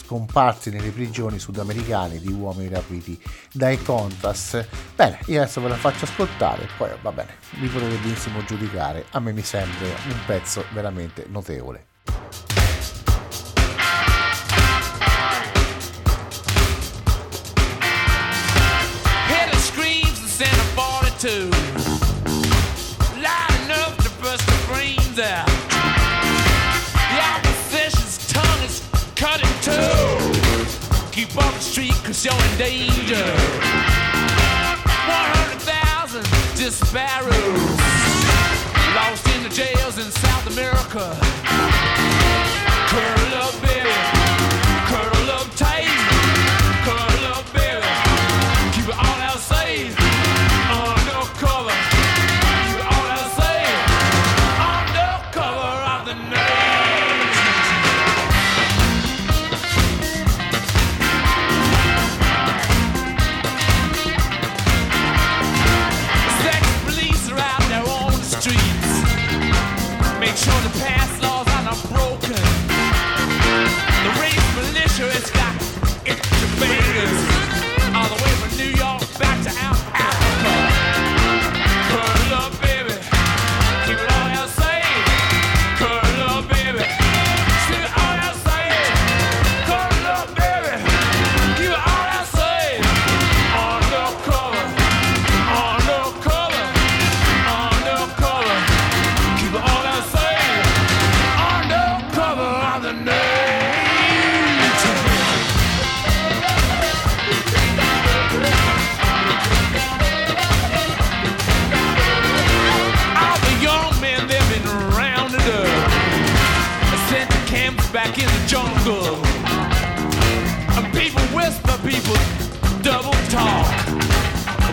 scomparsi 0.09 0.71
nelle 0.71 0.89
prigioni 0.89 1.37
sudamericane 1.37 2.19
di 2.19 2.31
uomini 2.31 2.67
rapiti 2.67 3.21
dai 3.53 3.79
Contras. 3.83 4.65
Bene, 4.95 5.19
io 5.27 5.39
adesso 5.39 5.61
ve 5.61 5.67
la 5.67 5.75
faccio 5.75 6.05
ascoltare, 6.05 6.67
poi 6.77 6.89
va 7.03 7.11
bene, 7.11 7.35
vi 7.59 7.67
potete 7.67 7.95
benissimo 7.97 8.43
giudicare. 8.43 9.05
A 9.11 9.19
me 9.19 9.33
mi 9.33 9.43
sembra 9.43 9.85
un 9.85 10.19
pezzo 10.25 10.65
veramente 10.73 11.27
notevole. 11.29 11.85
You're 32.25 32.33
in 32.33 32.57
danger. 32.57 33.23
100,000 35.07 36.25
disparados. 36.55 37.79
Lost 38.95 39.27
in 39.35 39.43
the 39.43 39.49
jails 39.49 39.97
in 39.97 40.11
South 40.11 40.47
America. 40.47 41.78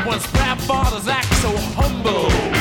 Once 0.06 0.32
rap 0.34 0.58
fathers 0.58 1.08
act 1.08 1.34
so 1.42 1.50
humble. 1.74 2.55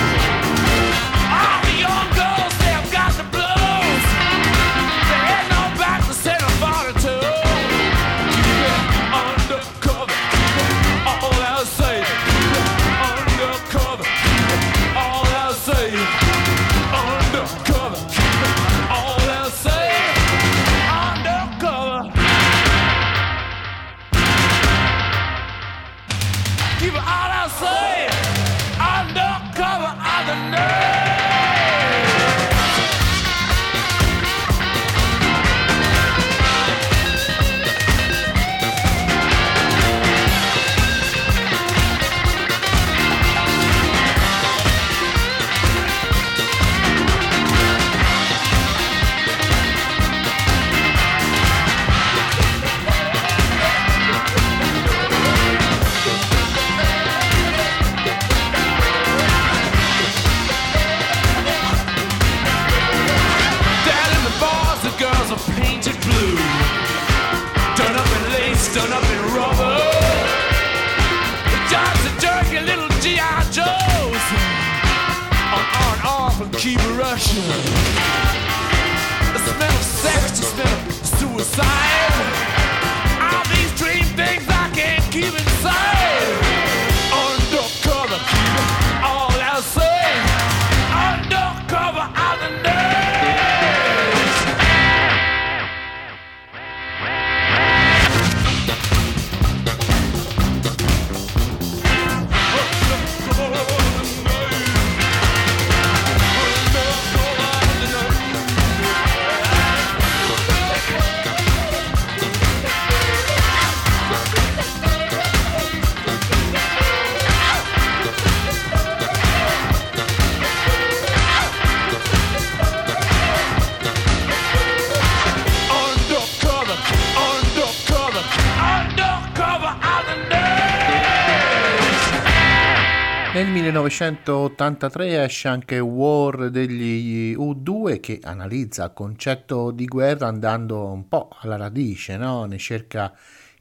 1983 133.65 135.23
esce 135.23 135.47
anche 135.47 135.79
War 135.79 136.51
degli 136.51 137.35
U2 137.35 137.99
che 137.99 138.19
analizza 138.21 138.83
il 138.83 138.93
concetto 138.93 139.71
di 139.71 139.85
guerra 139.85 140.27
andando 140.27 140.85
un 140.91 141.07
po' 141.07 141.29
alla 141.39 141.55
radice, 141.55 142.15
no? 142.15 142.45
ne 142.45 142.59
cerca 142.59 143.11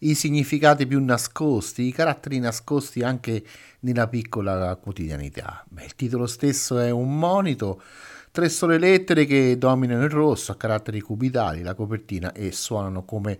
i 0.01 0.15
significati 0.15 0.87
più 0.87 1.03
nascosti, 1.03 1.87
i 1.87 1.93
caratteri 1.93 2.39
nascosti 2.39 3.01
anche 3.01 3.43
nella 3.81 4.07
piccola 4.07 4.77
quotidianità. 4.77 5.65
Beh, 5.67 5.85
il 5.85 5.95
titolo 5.95 6.27
stesso 6.27 6.79
è 6.79 6.91
un 6.91 7.19
monito, 7.19 7.81
tre 8.31 8.51
sole 8.51 8.77
lettere 8.77 9.25
che 9.25 9.57
dominano 9.57 10.05
il 10.05 10.11
rosso 10.11 10.53
a 10.53 10.57
caratteri 10.57 11.01
cubitali, 11.01 11.63
la 11.63 11.75
copertina 11.75 12.33
e 12.33 12.53
suonano 12.53 13.05
come 13.05 13.39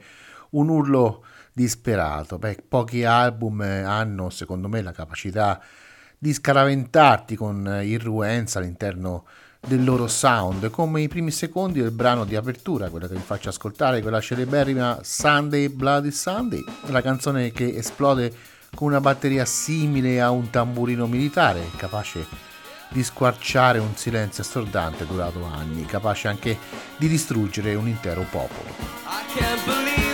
un 0.51 0.71
urlo 0.71 1.27
disperato. 1.53 2.39
Beh, 2.39 2.65
pochi 2.67 3.05
album 3.05 3.61
eh, 3.61 3.83
hanno, 3.83 4.31
secondo 4.31 4.69
me, 4.69 4.81
la 4.81 4.93
capacità 4.93 5.61
di 5.61 5.84
scaraventarti 6.33 7.37
con 7.37 7.81
irruenza 7.83 8.59
all'interno 8.59 9.25
del 9.67 9.83
loro 9.83 10.07
sound, 10.07 10.71
come 10.71 11.01
i 11.01 11.09
primi 11.09 11.31
secondi 11.31 11.81
del 11.81 11.91
brano 11.91 12.25
di 12.25 12.37
apertura, 12.37 12.91
quella 12.91 13.09
che 13.09 13.15
vi 13.15 13.21
faccio 13.21 13.49
ascoltare, 13.49 14.03
quella 14.03 14.21
celeberrima 14.21 14.99
Sunday 15.03 15.69
Bloody 15.69 16.11
Sunday, 16.11 16.63
la 16.87 17.01
canzone 17.01 17.51
che 17.51 17.75
esplode 17.77 18.33
con 18.75 18.89
una 18.89 19.01
batteria 19.01 19.45
simile 19.45 20.21
a 20.21 20.31
un 20.31 20.51
tamburino 20.51 21.07
militare, 21.07 21.63
capace 21.77 22.53
di 22.91 23.03
squarciare 23.03 23.79
un 23.79 23.97
silenzio 23.97 24.43
assordante 24.43 25.07
durato 25.07 25.43
anni, 25.45 25.85
capace 25.87 26.29
anche 26.29 26.59
di 26.97 27.09
distruggere 27.09 27.75
un 27.75 27.89
intero 27.89 28.25
popolo. 28.31 30.14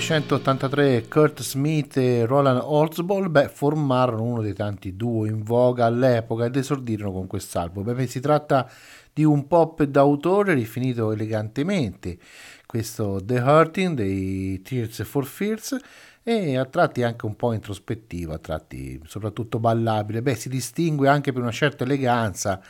1983 0.00 1.08
Kurt 1.08 1.42
Smith 1.42 1.98
e 1.98 2.24
Roland 2.24 2.62
Holtzball 2.64 3.30
beh, 3.30 3.48
formarono 3.48 4.22
uno 4.22 4.40
dei 4.40 4.54
tanti 4.54 4.96
duo 4.96 5.26
in 5.26 5.42
voga 5.42 5.84
all'epoca 5.84 6.46
ed 6.46 6.56
esordirono 6.56 7.12
con 7.12 7.26
quest'album. 7.26 7.94
Beh, 7.94 8.06
si 8.06 8.18
tratta 8.18 8.68
di 9.12 9.24
un 9.24 9.46
pop 9.46 9.82
d'autore 9.82 10.54
rifinito 10.54 11.12
elegantemente, 11.12 12.16
questo 12.64 13.20
The 13.22 13.40
Hurting 13.40 13.94
dei 13.94 14.62
Tears 14.62 15.04
for 15.04 15.26
Fears 15.26 15.76
e 16.22 16.56
a 16.56 16.64
tratti 16.64 17.02
anche 17.02 17.26
un 17.26 17.36
po' 17.36 17.52
introspettivo, 17.52 18.32
a 18.32 18.38
tratti 18.38 18.98
soprattutto 19.04 19.58
ballabile. 19.58 20.22
Beh, 20.22 20.34
si 20.34 20.48
distingue 20.48 21.08
anche 21.08 21.30
per 21.30 21.42
una 21.42 21.52
certa 21.52 21.84
eleganza 21.84 22.62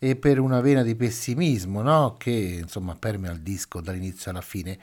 e 0.00 0.16
per 0.16 0.40
una 0.40 0.60
vena 0.60 0.82
di 0.82 0.96
pessimismo, 0.96 1.80
no? 1.80 2.16
che 2.18 2.58
insomma 2.60 2.96
permea 2.96 3.30
il 3.30 3.40
disco 3.40 3.80
dall'inizio 3.80 4.32
alla 4.32 4.40
fine. 4.40 4.76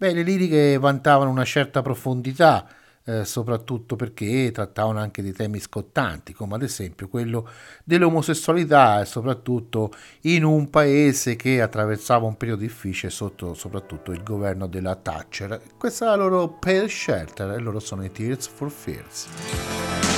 Beh, 0.00 0.14
le 0.14 0.22
liriche 0.22 0.78
vantavano 0.78 1.28
una 1.28 1.44
certa 1.44 1.82
profondità, 1.82 2.66
eh, 3.04 3.26
soprattutto 3.26 3.96
perché 3.96 4.50
trattavano 4.50 4.98
anche 4.98 5.20
di 5.20 5.30
temi 5.30 5.60
scottanti, 5.60 6.32
come 6.32 6.54
ad 6.54 6.62
esempio 6.62 7.06
quello 7.06 7.46
dell'omosessualità 7.84 9.02
e 9.02 9.04
soprattutto 9.04 9.92
in 10.22 10.44
un 10.44 10.70
paese 10.70 11.36
che 11.36 11.60
attraversava 11.60 12.24
un 12.24 12.38
periodo 12.38 12.62
difficile 12.62 13.10
sotto 13.10 13.52
soprattutto 13.52 14.12
il 14.12 14.22
governo 14.22 14.66
della 14.68 14.96
Thatcher. 14.96 15.60
Questa 15.76 16.06
è 16.06 16.08
la 16.08 16.14
loro 16.14 16.48
Pale 16.48 16.88
Shelter 16.88 17.50
e 17.50 17.58
loro 17.58 17.78
sono 17.78 18.02
i 18.02 18.10
Tears 18.10 18.46
for 18.46 18.70
Fears. 18.70 20.09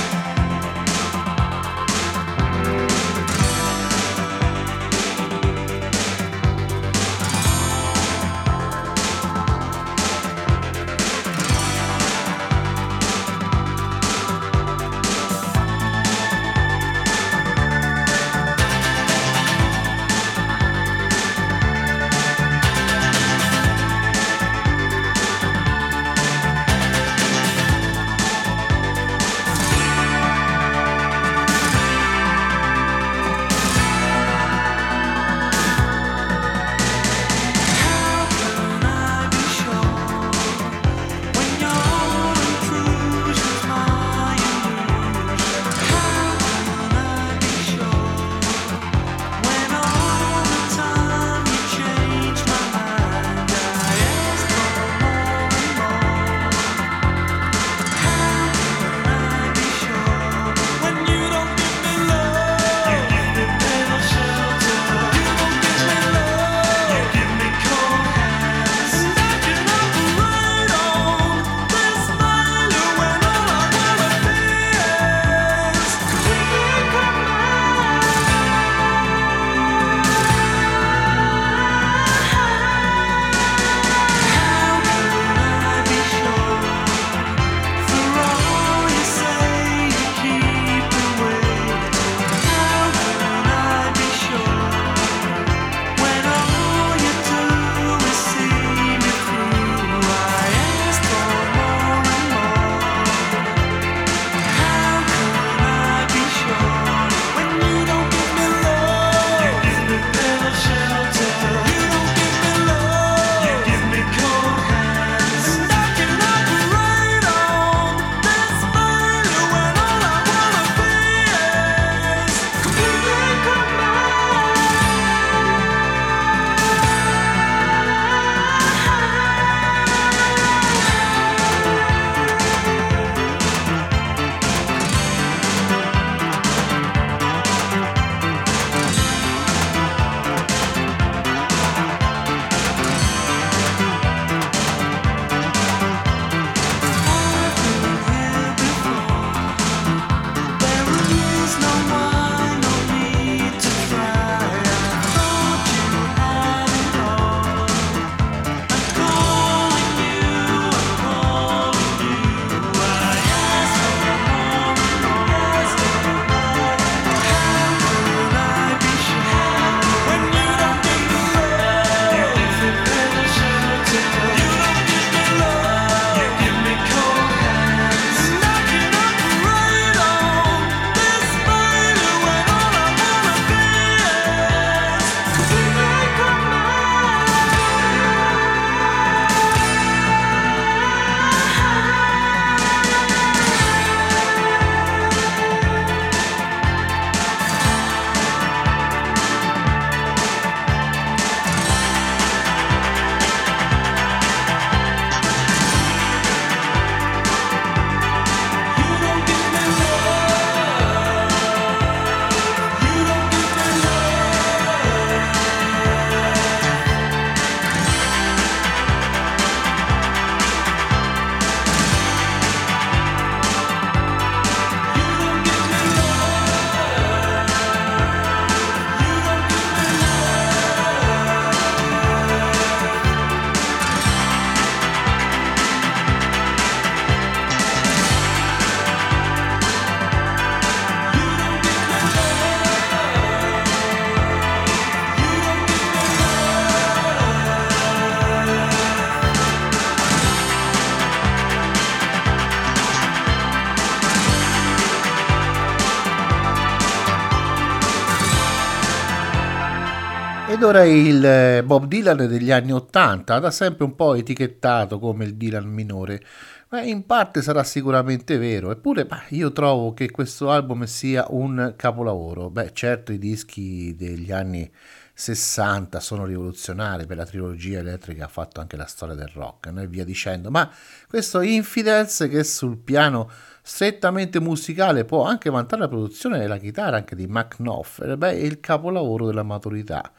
Ora 260.63 260.85
il 260.85 261.25
eh, 261.25 261.61
Bob 261.65 261.87
Dylan 261.87 262.25
degli 262.25 262.49
anni 262.49 262.71
80, 262.71 263.37
da 263.39 263.51
sempre 263.51 263.83
un 263.83 263.95
po' 263.95 264.13
etichettato 264.15 264.97
come 264.97 265.25
il 265.25 265.35
Dylan 265.35 265.65
minore. 265.65 266.23
Beh, 266.69 266.85
in 266.85 267.05
parte 267.05 267.41
sarà 267.41 267.65
sicuramente 267.65 268.37
vero, 268.37 268.71
eppure 268.71 269.05
bah, 269.05 269.23
io 269.29 269.51
trovo 269.51 269.93
che 269.93 270.09
questo 270.09 270.49
album 270.49 270.85
sia 270.85 271.25
un 271.31 271.73
capolavoro. 271.75 272.49
Beh, 272.49 272.71
certo 272.71 273.11
i 273.11 273.17
dischi 273.17 273.93
degli 273.97 274.31
anni 274.31 274.71
60 275.15 275.99
sono 275.99 276.25
rivoluzionari 276.25 277.05
per 277.05 277.17
la 277.17 277.25
trilogia 277.25 277.79
elettrica 277.79 278.25
ha 278.25 278.29
fatto 278.29 278.59
anche 278.61 278.77
la 278.77 278.87
storia 278.87 279.13
del 279.13 279.29
rock 279.31 279.71
e 279.75 279.87
via 279.87 280.03
dicendo, 280.05 280.49
ma 280.49 280.71
questo 281.07 281.41
Infidels 281.41 282.25
che 282.29 282.43
sul 282.45 282.77
piano 282.77 283.29
strettamente 283.61 284.39
musicale 284.39 285.05
può 285.05 285.23
anche 285.23 285.49
vantare 285.49 285.83
la 285.83 285.87
produzione 285.87 286.39
della 286.39 286.57
chitarra 286.57 286.97
anche 286.97 287.15
di 287.15 287.27
Mac 287.27 287.57
beh, 287.59 288.31
è 288.31 288.33
il 288.33 288.59
capolavoro 288.59 289.25
della 289.27 289.43
maturità. 289.43 290.11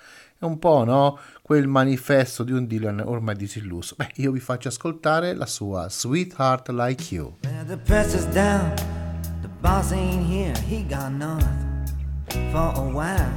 Un 0.45 0.59
po' 0.59 0.85
no? 0.85 1.19
quel 1.43 1.67
manifesto 1.67 2.43
di 2.43 2.53
un 2.53 2.67
Dylan 2.67 3.01
ormai 3.05 3.35
disilluso. 3.35 3.95
Beh, 3.97 4.13
io 4.17 4.31
vi 4.31 4.41
faccio 4.41 4.69
ascoltare 4.69 5.35
la 5.35 5.47
sua 5.47 5.89
Sweetheart 5.89 6.69
Like 6.69 7.15
You. 7.15 7.37
The 7.67 7.77
pressure's 7.77 8.27
down, 8.33 8.75
the 9.43 9.49
boss 9.61 9.93
ain't 9.93 10.27
here, 10.27 10.55
he 10.67 10.85
gone 10.87 11.19
north 11.19 11.47
for 12.51 12.73
a 12.77 12.81
while. 12.81 13.33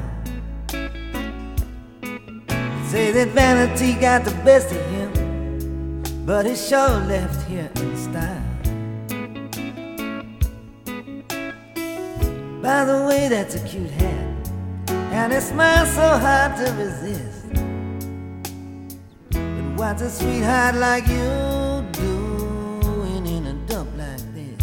Say 2.89 3.11
that 3.11 3.27
vanity 3.33 3.93
got 3.99 4.23
the 4.23 4.33
best 4.43 4.71
of 4.71 4.81
him, 4.91 6.03
but 6.25 6.45
he 6.45 6.55
sure 6.55 7.05
left 7.07 7.45
here 7.47 7.69
in 7.75 7.97
style. 7.97 8.43
By 12.61 12.85
the 12.85 13.05
way, 13.05 13.27
that's 13.27 13.55
a 13.55 13.59
cute 13.65 13.91
hat, 13.91 14.36
and 15.17 15.33
it 15.33 15.41
smiles 15.41 15.89
so 15.93 16.07
hard 16.25 16.55
to 16.57 16.71
resist. 16.73 17.49
But 19.31 19.67
what's 19.79 20.01
a 20.03 20.11
sweetheart 20.11 20.75
like 20.75 21.07
you 21.07 21.27
doing 22.03 23.25
in 23.25 23.47
a 23.47 23.55
dump 23.65 23.89
like 23.97 24.25
this? 24.37 24.59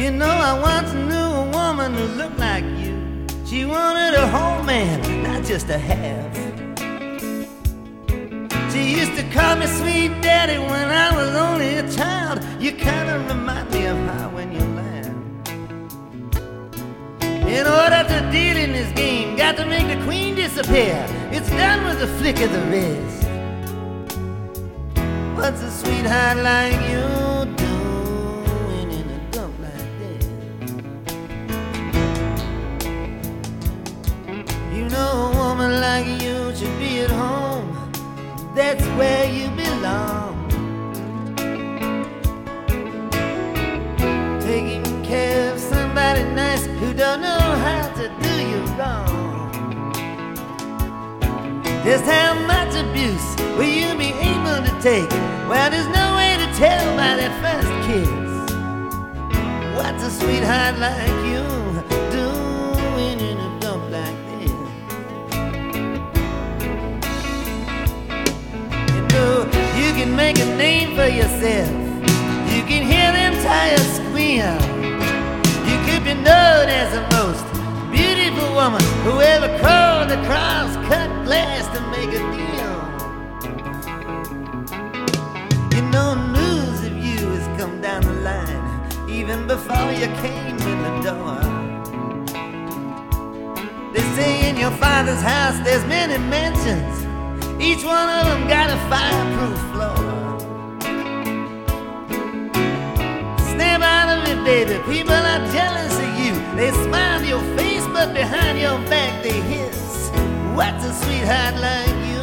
You 0.00 0.10
know, 0.10 0.34
I 0.50 0.58
once 0.70 0.90
knew 0.94 1.28
a 1.44 1.46
woman 1.58 1.92
who 1.92 2.04
looked 2.20 2.38
like 2.38 2.64
you. 2.82 2.96
She 3.46 3.66
wanted 3.66 4.14
a 4.14 4.26
whole 4.28 4.62
man, 4.62 4.96
not 5.22 5.44
just 5.44 5.68
a 5.68 5.78
half. 5.78 6.30
She 8.72 8.82
used 9.00 9.14
to 9.16 9.24
call 9.34 9.56
me 9.56 9.66
sweet 9.66 10.12
daddy 10.22 10.58
when 10.58 10.88
I 11.06 11.08
was 11.14 11.30
only 11.46 11.74
a 11.74 11.86
child. 11.92 12.42
You 12.58 12.72
kinda 12.72 13.14
remind 13.28 13.70
me 13.70 13.84
of 13.84 13.98
her 13.98 14.28
when 14.34 14.52
you. 14.52 14.69
In 17.50 17.66
order 17.66 18.04
to 18.06 18.30
deal 18.30 18.56
in 18.56 18.72
this 18.72 18.92
game, 18.92 19.36
got 19.36 19.56
to 19.56 19.66
make 19.66 19.88
the 19.88 20.00
queen 20.04 20.36
disappear. 20.36 21.04
It's 21.32 21.50
done 21.50 21.84
with 21.84 22.00
a 22.00 22.06
flick 22.18 22.40
of 22.40 22.52
the 22.52 22.62
wrist. 22.70 23.26
What's 25.36 25.60
a 25.60 25.70
sweetheart 25.70 26.38
like 26.38 26.80
you 26.88 27.02
doing 27.56 28.90
in 29.00 29.06
a 29.10 29.20
dump 29.32 29.54
like 29.66 29.90
this? 29.98 30.24
You 34.72 34.84
know 34.88 35.32
a 35.32 35.36
woman 35.36 35.80
like 35.80 36.06
you 36.22 36.54
should 36.54 36.78
be 36.78 37.00
at 37.00 37.10
home. 37.10 37.90
That's 38.54 38.84
where 38.96 39.26
you 39.28 39.48
belong. 39.56 40.29
Nice 46.34 46.64
who 46.66 46.92
don't 46.94 47.20
know 47.20 47.38
how 47.38 47.88
to 47.94 48.08
do 48.22 48.32
you 48.50 48.60
wrong. 48.78 49.50
Just 51.84 52.04
how 52.04 52.34
much 52.46 52.74
abuse 52.74 53.36
will 53.56 53.64
you 53.64 53.96
be 53.98 54.12
able 54.30 54.62
to 54.62 54.72
take? 54.80 55.10
Well, 55.48 55.70
there's 55.70 55.88
no 55.88 56.16
way 56.16 56.36
to 56.38 56.46
tell 56.54 56.96
by 56.96 57.16
that 57.16 57.32
first 57.42 57.72
kiss. 57.86 58.08
What's 59.76 60.02
a 60.04 60.10
sweetheart 60.10 60.78
like 60.78 61.10
you 61.30 61.42
doing 62.10 63.18
in 63.30 63.38
a 63.38 63.60
dump 63.60 63.90
like 63.90 64.18
this? 64.28 64.52
You 68.94 69.02
know, 69.14 69.34
you 69.80 69.92
can 69.98 70.14
make 70.14 70.38
a 70.38 70.46
name 70.56 70.94
for 70.94 71.08
yourself. 71.08 71.70
You 72.54 72.62
can 72.70 72.82
hear 72.84 73.10
them 73.12 73.32
tires 73.42 73.90
squeal. 73.96 74.69
Be 76.10 76.16
known 76.16 76.66
as 76.68 76.92
the 76.92 77.02
most 77.18 77.44
beautiful 77.92 78.52
woman 78.52 78.82
who 79.04 79.20
ever 79.20 79.46
crawled 79.60 80.10
across 80.10 80.74
cut 80.88 81.08
glass 81.24 81.62
to 81.74 81.80
make 81.94 82.08
a 82.08 82.22
deal. 82.34 82.78
You 85.76 85.82
know, 85.92 86.16
news 86.32 86.78
of 86.84 86.96
you 86.96 87.28
has 87.36 87.46
come 87.60 87.80
down 87.80 88.02
the 88.02 88.14
line 88.26 89.08
even 89.08 89.46
before 89.46 89.92
you 89.92 90.08
came 90.24 90.56
in 90.58 90.78
the 90.86 90.94
door. 91.08 91.38
They 93.92 94.02
say 94.16 94.50
in 94.50 94.56
your 94.56 94.72
father's 94.82 95.22
house 95.22 95.60
there's 95.64 95.86
many 95.86 96.18
mansions. 96.18 97.06
Each 97.62 97.84
one 97.84 98.08
of 98.18 98.24
them 98.26 98.48
got 98.48 98.68
a 98.68 98.78
fireproof 98.90 99.58
floor. 99.70 100.00
Snap 103.52 103.80
out 103.80 104.08
of 104.18 104.28
it, 104.28 104.44
baby. 104.44 104.76
People 104.92 105.14
are 105.14 105.46
jealous. 105.52 105.99
They 106.60 106.72
smile 106.72 107.24
your 107.24 107.40
face, 107.56 107.86
but 107.86 108.12
behind 108.12 108.60
your 108.60 108.78
back 108.90 109.22
they 109.22 109.40
hiss. 109.40 110.10
What's 110.54 110.84
a 110.84 110.92
sweetheart 110.92 111.54
like 111.56 111.96
you 112.04 112.20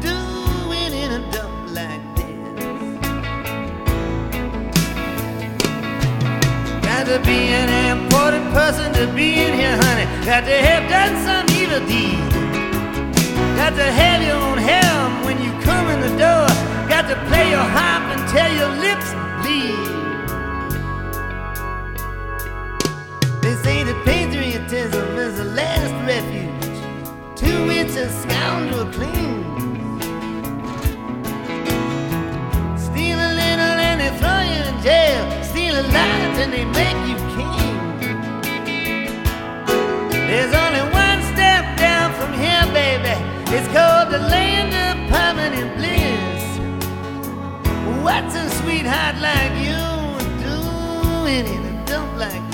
doing 0.00 0.92
in 0.96 1.12
a 1.12 1.30
dump 1.30 1.68
like 1.70 2.00
this? 2.16 2.96
Got 6.80 7.04
to 7.12 7.20
be 7.28 7.52
an 7.52 7.98
important 7.98 8.50
person 8.54 8.90
to 8.94 9.06
be 9.12 9.44
in 9.44 9.52
here, 9.52 9.76
honey. 9.76 10.06
Got 10.24 10.44
to 10.46 10.56
have 10.68 10.88
done 10.88 11.14
some 11.20 11.44
evil 11.54 11.86
deed. 11.86 12.24
Got 13.58 13.74
to 13.76 13.84
have 13.84 14.22
your 14.22 14.40
own 14.48 14.56
helm 14.56 15.26
when 15.26 15.36
you 15.44 15.52
come 15.60 15.88
in 15.90 16.00
the 16.00 16.16
door. 16.16 16.48
Got 16.88 17.06
to 17.10 17.16
play 17.28 17.50
your 17.50 17.68
harp 17.76 18.16
until 18.16 18.50
your 18.56 18.70
lips 18.80 19.21
They 23.42 23.56
say 23.56 23.82
that 23.82 24.04
patriotism 24.04 25.18
is 25.18 25.36
the 25.36 25.44
last 25.44 25.92
refuge 26.06 26.78
to 27.40 27.66
which 27.66 27.96
a 27.96 28.08
scoundrel 28.08 28.86
clings. 28.86 30.04
Steal 32.80 33.18
a 33.18 33.30
little 33.42 33.74
and 33.88 33.98
they 34.00 34.12
throw 34.20 34.40
you 34.46 34.62
in 34.70 34.76
jail. 34.80 35.22
Steal 35.42 35.74
a 35.74 35.82
lot 35.82 36.38
and 36.38 36.52
they 36.52 36.64
make 36.66 37.00
you 37.10 37.16
king. 37.34 37.98
There's 40.28 40.54
only 40.54 40.84
one 40.94 41.20
step 41.34 41.64
down 41.76 42.14
from 42.14 42.32
here, 42.34 42.64
baby. 42.72 43.16
It's 43.56 43.66
called 43.74 44.12
the 44.12 44.20
land 44.20 44.70
of 44.86 44.94
permanent 45.10 45.76
bliss. 45.78 46.44
What's 48.04 48.36
a 48.36 48.48
sweetheart 48.62 49.16
like 49.18 49.54
you 49.66 49.82
doing 50.46 51.46
in 51.54 51.62
a 51.74 51.84
dump 51.86 52.16
like 52.16 52.51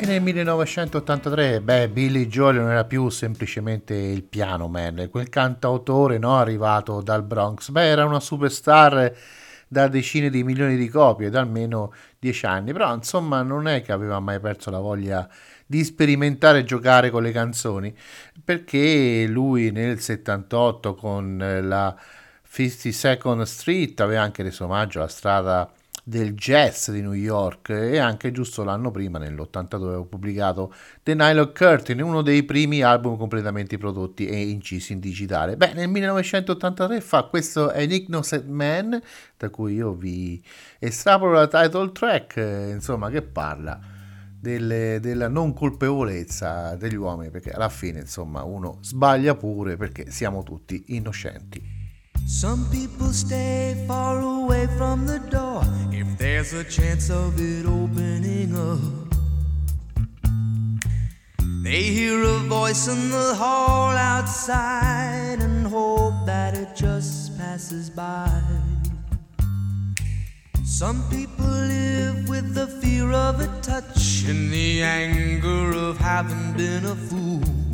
this? 0.00 0.08
nel 0.10 0.22
1983, 0.22 1.60
beh, 1.60 1.88
Billy 1.88 2.26
Joel 2.26 2.56
non 2.56 2.70
era 2.70 2.84
più 2.84 3.08
semplicemente 3.08 3.94
il 3.94 4.24
piano 4.24 4.66
man, 4.68 5.08
quel 5.10 5.28
cantautore 5.28 6.18
no, 6.18 6.36
arrivato 6.36 7.00
dal 7.00 7.22
Bronx, 7.22 7.70
beh, 7.70 7.86
era 7.86 8.04
una 8.04 8.20
superstar 8.20 9.14
da 9.68 9.86
decine 9.86 10.30
di 10.30 10.42
milioni 10.42 10.76
di 10.76 10.88
copie, 10.88 11.30
da 11.30 11.40
almeno 11.40 11.92
dieci 12.18 12.44
anni, 12.44 12.72
però 12.72 12.92
insomma 12.92 13.42
non 13.42 13.68
è 13.68 13.82
che 13.82 13.92
aveva 13.92 14.18
mai 14.18 14.40
perso 14.40 14.70
la 14.70 14.80
voglia 14.80 15.28
di 15.64 15.84
sperimentare 15.84 16.60
e 16.60 16.64
giocare 16.64 17.10
con 17.10 17.22
le 17.22 17.30
canzoni, 17.30 17.94
perché 18.44 19.26
lui 19.28 19.70
nel 19.70 20.00
78 20.00 20.94
con 20.96 21.38
la 21.62 21.96
52nd 22.50 23.42
Street 23.42 24.00
aveva 24.00 24.22
anche 24.22 24.42
reso 24.42 24.64
omaggio 24.64 24.98
alla 24.98 25.08
strada 25.08 25.72
del 26.04 26.34
jazz 26.34 26.90
di 26.90 27.00
New 27.00 27.12
York 27.12 27.70
e 27.70 27.98
anche 27.98 28.32
giusto 28.32 28.64
l'anno 28.64 28.90
prima, 28.90 29.18
nell'82, 29.18 29.74
avevo 29.74 30.04
pubblicato 30.04 30.72
The 31.02 31.14
Nile 31.14 31.40
of 31.40 31.52
Curtain, 31.52 32.00
uno 32.00 32.22
dei 32.22 32.42
primi 32.42 32.82
album 32.82 33.16
completamente 33.16 33.78
prodotti 33.78 34.26
e 34.26 34.48
incisi 34.48 34.92
in 34.92 35.00
digitale. 35.00 35.56
Beh, 35.56 35.72
nel 35.74 35.88
1983 35.88 37.00
fa 37.00 37.24
questo 37.24 37.72
Enignosed 37.72 38.46
Man, 38.48 39.00
da 39.36 39.50
cui 39.50 39.74
io 39.74 39.92
vi 39.92 40.42
estrapolo 40.78 41.32
la 41.32 41.48
title 41.48 41.92
track, 41.92 42.36
insomma, 42.72 43.10
che 43.10 43.22
parla 43.22 43.78
delle- 44.40 44.98
della 45.00 45.28
non 45.28 45.52
colpevolezza 45.52 46.74
degli 46.76 46.94
uomini, 46.94 47.30
perché 47.30 47.50
alla 47.50 47.68
fine, 47.68 48.00
insomma, 48.00 48.42
uno 48.42 48.78
sbaglia 48.82 49.34
pure 49.34 49.76
perché 49.76 50.10
siamo 50.10 50.42
tutti 50.42 50.84
innocenti. 50.88 51.79
Some 52.26 52.68
people 52.70 53.12
stay 53.12 53.84
far 53.86 54.20
away 54.20 54.66
from 54.78 55.06
the 55.06 55.18
door 55.18 55.62
if 55.92 56.18
there's 56.18 56.52
a 56.52 56.64
chance 56.64 57.10
of 57.10 57.38
it 57.38 57.66
opening 57.66 58.54
up. 58.56 59.10
They 61.62 61.82
hear 61.82 62.22
a 62.22 62.38
voice 62.48 62.88
in 62.88 63.10
the 63.10 63.34
hall 63.34 63.90
outside 63.90 65.38
and 65.40 65.66
hope 65.66 66.26
that 66.26 66.56
it 66.56 66.74
just 66.74 67.36
passes 67.38 67.90
by. 67.90 68.30
Some 70.64 71.02
people 71.10 71.44
live 71.44 72.28
with 72.28 72.54
the 72.54 72.66
fear 72.66 73.12
of 73.12 73.40
a 73.40 73.48
touch 73.60 74.24
and 74.26 74.50
the 74.50 74.82
anger 74.82 75.72
of 75.76 75.98
having 75.98 76.54
been 76.54 76.86
a 76.86 76.94
fool. 76.94 77.69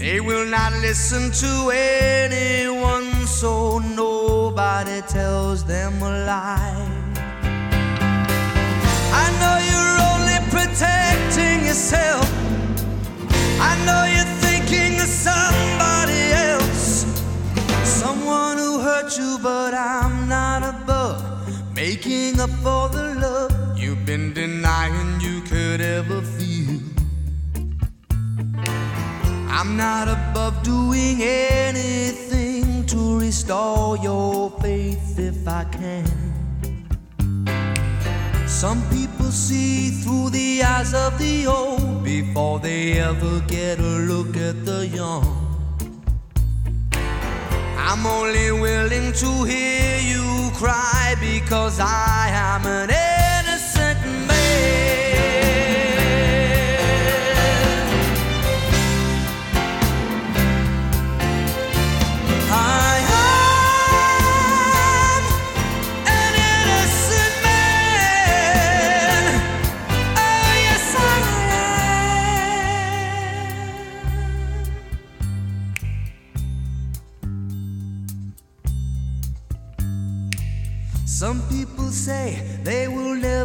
They 0.00 0.18
will 0.18 0.46
not 0.46 0.72
listen 0.80 1.30
to 1.30 1.70
anyone, 1.74 3.26
so 3.26 3.80
nobody 3.80 5.02
tells 5.02 5.62
them 5.62 6.00
a 6.00 6.24
lie. 6.24 6.88
I 9.12 9.26
know 9.40 9.56
you're 9.68 9.96
only 10.10 10.38
protecting 10.48 11.66
yourself. 11.66 12.24
I 13.60 13.76
know 13.84 14.02
you're 14.14 14.34
thinking 14.40 14.98
of 14.98 15.10
somebody 15.28 16.32
else, 16.48 17.04
someone 17.84 18.56
who 18.56 18.80
hurt 18.80 19.18
you, 19.18 19.38
but 19.42 19.74
I'm 19.74 20.26
not 20.26 20.62
above 20.62 21.22
making 21.76 22.40
up 22.40 22.48
for 22.64 22.88
the 22.88 23.16
love 23.20 23.78
you've 23.78 24.06
been 24.06 24.32
denying 24.32 25.20
you 25.20 25.42
could 25.42 25.82
ever 25.82 26.22
feel. 26.22 26.69
I'm 29.52 29.76
not 29.76 30.06
above 30.08 30.62
doing 30.62 31.20
anything 31.20 32.86
to 32.86 33.18
restore 33.18 33.96
your 33.98 34.50
faith 34.62 35.18
if 35.18 35.46
I 35.46 35.64
can. 35.64 36.06
Some 38.46 38.80
people 38.90 39.30
see 39.30 39.90
through 39.90 40.30
the 40.30 40.62
eyes 40.62 40.94
of 40.94 41.18
the 41.18 41.46
old 41.46 42.04
before 42.04 42.60
they 42.60 43.00
ever 43.00 43.40
get 43.48 43.80
a 43.80 43.96
look 44.10 44.36
at 44.36 44.64
the 44.64 44.86
young. 44.86 45.26
I'm 47.76 48.06
only 48.06 48.52
willing 48.52 49.12
to 49.12 49.44
hear 49.44 49.98
you 49.98 50.50
cry 50.54 51.16
because 51.20 51.80
I 51.80 52.28
am 52.32 52.66
an 52.66 52.90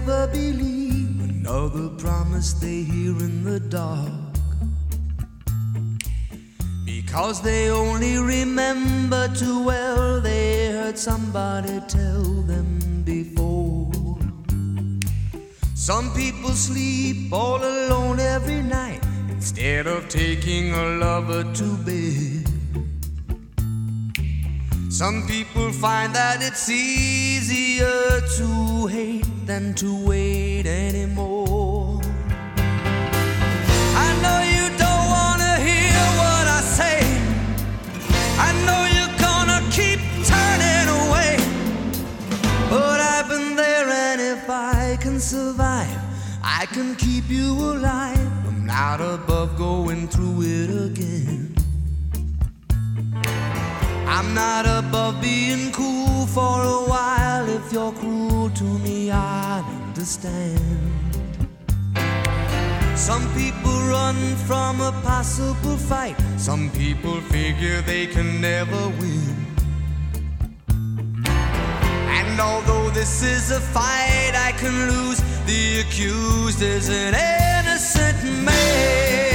never 0.05 0.27
believe 0.27 1.19
another 1.19 1.89
promise 1.89 2.53
they 2.53 2.83
hear 2.83 3.17
in 3.17 3.43
the 3.43 3.59
dark. 3.59 4.11
Because 6.85 7.41
they 7.41 7.69
only 7.71 8.17
remember 8.17 9.27
too 9.33 9.63
well 9.63 10.21
they 10.21 10.67
heard 10.71 10.97
somebody 10.97 11.79
tell 11.87 12.21
them 12.43 13.01
before. 13.03 13.91
Some 15.73 16.13
people 16.13 16.51
sleep 16.51 17.33
all 17.33 17.63
alone 17.63 18.19
every 18.19 18.61
night 18.61 19.03
instead 19.29 19.87
of 19.87 20.07
taking 20.07 20.71
a 20.71 20.85
lover 20.97 21.43
to 21.43 21.77
bed. 21.77 22.47
Some 24.91 25.25
people 25.27 25.71
find 25.71 26.13
that 26.13 26.43
it's 26.43 26.69
easier 26.69 28.21
to 28.37 28.87
hate 28.87 29.34
than 29.45 29.75
to 29.75 30.05
wait 30.07 30.65
anymore. 30.65 32.01
I 33.95 34.09
know 34.23 34.39
you 34.41 34.65
don't 34.77 35.07
wanna 35.17 35.57
hear 35.59 36.01
what 36.21 36.45
I 36.47 36.61
say. 36.61 36.99
I 38.39 38.49
know 38.65 38.81
you're 38.95 39.17
gonna 39.19 39.61
keep 39.69 39.99
turning 40.25 40.87
away. 41.01 41.37
But 42.71 42.99
I've 42.99 43.27
been 43.29 43.55
there, 43.55 43.87
and 43.87 44.19
if 44.19 44.49
I 44.49 44.97
can 44.99 45.19
survive, 45.19 45.99
I 46.43 46.65
can 46.65 46.95
keep 46.95 47.29
you 47.29 47.53
alive. 47.53 48.31
I'm 48.47 48.65
not 48.65 48.99
above 48.99 49.57
going 49.57 50.07
through 50.07 50.41
it 50.41 50.69
again. 50.89 51.54
I'm 54.17 54.33
not 54.33 54.65
above 54.65 55.21
being 55.21 55.73
cool 55.73 56.25
for 56.27 56.61
a 56.63 56.89
while. 56.89 57.49
If 57.49 57.73
you're 57.73 57.91
cruel 57.91 58.49
to 58.49 58.63
me, 58.63 59.11
I 59.11 59.59
understand. 59.89 60.57
Some 62.95 63.27
people 63.33 63.77
run 63.89 64.15
from 64.47 64.79
a 64.79 64.93
possible 65.03 65.75
fight. 65.75 66.15
Some 66.37 66.71
people 66.71 67.19
figure 67.19 67.81
they 67.81 68.07
can 68.07 68.39
never 68.39 68.87
win. 69.01 69.35
And 72.17 72.39
although 72.39 72.89
this 72.91 73.21
is 73.21 73.51
a 73.51 73.59
fight 73.59 74.31
I 74.33 74.53
can 74.57 74.75
lose, 74.91 75.19
the 75.45 75.81
accused 75.81 76.61
is 76.61 76.87
an 76.87 77.15
innocent 77.15 78.23
man. 78.45 79.34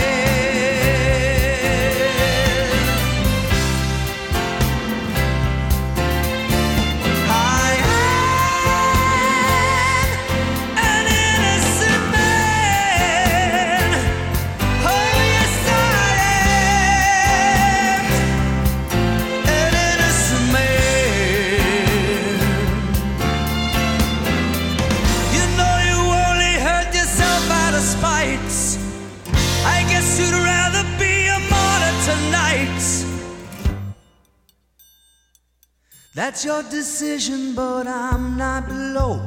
That's 36.20 36.44
your 36.44 36.62
decision, 36.64 37.54
but 37.54 37.86
I'm 37.86 38.36
not 38.36 38.68
below 38.68 39.22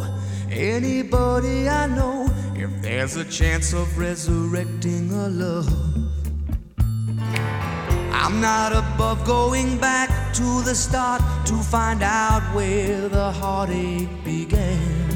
anybody 0.52 1.68
I 1.68 1.88
know. 1.88 2.30
If 2.56 2.70
there's 2.84 3.16
a 3.16 3.26
chance 3.26 3.74
of 3.74 3.98
resurrecting 3.98 5.12
a 5.12 5.28
love, 5.28 5.74
I'm 8.14 8.40
not 8.40 8.74
above 8.74 9.26
going 9.26 9.80
back 9.80 10.36
to 10.36 10.62
the 10.62 10.76
start 10.76 11.24
to 11.48 11.56
find 11.56 12.04
out 12.04 12.44
where 12.54 13.10
the 13.10 13.32
heartache 13.32 14.24
began. 14.24 15.10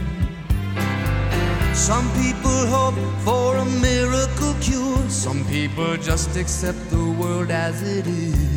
Some 1.75 2.09
people 2.23 2.59
hope 2.73 2.97
for 3.23 3.55
a 3.55 3.65
miracle 3.65 4.55
cure. 4.61 4.97
Some 5.09 5.45
people 5.45 5.95
just 5.97 6.35
accept 6.37 6.89
the 6.89 7.05
world 7.19 7.51
as 7.51 7.83
it 7.83 8.07
is. 8.07 8.56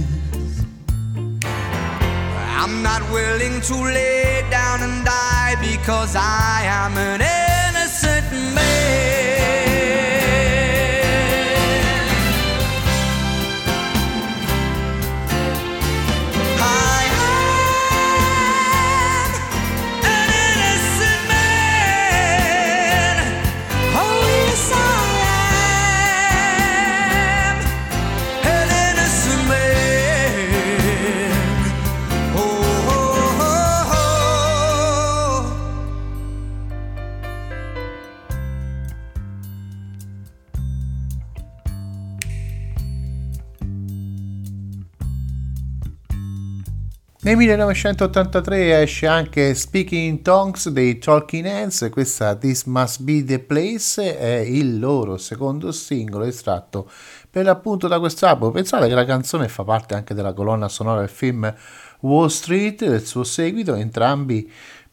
I'm 2.63 2.83
not 2.83 3.01
willing 3.11 3.63
to 3.63 3.75
lay 3.75 4.45
down 4.51 4.83
and 4.83 5.03
die 5.03 5.57
because 5.63 6.15
I 6.15 6.61
am 6.65 6.93
an 6.99 7.23
innocent 7.23 8.55
man. 8.55 9.20
Nel 47.23 47.37
1983 47.37 48.81
esce 48.81 49.07
anche 49.07 49.55
Speaking 49.55 50.09
in 50.09 50.23
Tongues 50.23 50.71
dei 50.71 50.97
Talking 50.97 51.45
Heads, 51.45 51.89
questa 51.91 52.35
This 52.35 52.65
Must 52.65 53.03
Be 53.03 53.23
the 53.23 53.41
Place 53.41 54.19
è 54.19 54.39
il 54.39 54.79
loro 54.79 55.19
secondo 55.19 55.71
singolo 55.71 56.25
estratto 56.25 56.91
per 57.29 57.45
l'appunto 57.45 57.89
da 57.89 57.99
quest'album. 57.99 58.53
Pensate 58.53 58.89
che 58.89 58.95
la 58.95 59.05
canzone 59.05 59.49
fa 59.49 59.65
parte 59.65 59.95
anche 59.95 60.15
della 60.15 60.33
colonna 60.33 60.71
sonora 60.71 61.01
del 61.01 61.11
film 61.11 61.55
Wall 62.01 62.29
Street, 62.29 62.87
del 62.87 63.05
suo 63.05 63.23
seguito, 63.23 63.75
entrambi 63.75 64.51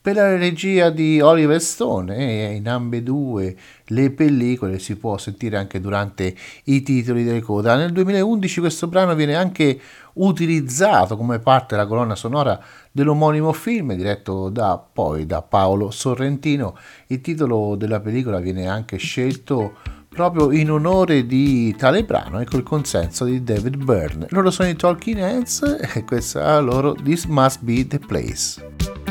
per 0.07 0.15
la 0.15 0.37
regia 0.37 0.89
di 0.89 1.19
Oliver 1.19 1.61
Stone 1.61 2.15
e 2.15 2.55
in 2.55 2.69
ambedue 2.69 3.57
le 3.87 4.09
pellicole 4.11 4.79
si 4.79 4.95
può 4.95 5.17
sentire 5.17 5.57
anche 5.57 5.81
durante 5.81 6.33
i 6.63 6.81
titoli 6.81 7.25
delle 7.25 7.41
coda. 7.41 7.75
Nel 7.75 7.91
2011 7.91 8.61
questo 8.61 8.87
brano 8.87 9.15
viene 9.15 9.35
anche 9.35 9.77
utilizzato 10.13 11.17
come 11.17 11.39
parte 11.39 11.75
della 11.75 11.85
colonna 11.85 12.15
sonora 12.15 12.57
dell'omonimo 12.89 13.51
film 13.51 13.95
diretto 13.95 14.47
da, 14.47 14.77
poi 14.77 15.25
da 15.25 15.41
Paolo 15.41 15.91
Sorrentino. 15.91 16.77
Il 17.07 17.19
titolo 17.19 17.75
della 17.75 17.99
pellicola 17.99 18.39
viene 18.39 18.65
anche 18.65 18.95
scelto 18.95 19.73
proprio 20.07 20.53
in 20.53 20.71
onore 20.71 21.25
di 21.25 21.75
tale 21.75 22.05
brano 22.05 22.39
e 22.39 22.45
col 22.45 22.63
consenso 22.63 23.25
di 23.25 23.43
David 23.43 23.75
Byrne. 23.75 24.27
Loro 24.29 24.51
sono 24.51 24.69
i 24.69 24.75
Talking 24.77 25.17
Heads 25.17 25.79
e 25.93 26.05
questa 26.05 26.57
loro 26.61 26.93
This 26.93 27.25
Must 27.25 27.61
Be 27.61 27.85
the 27.85 27.99
Place. 27.99 29.06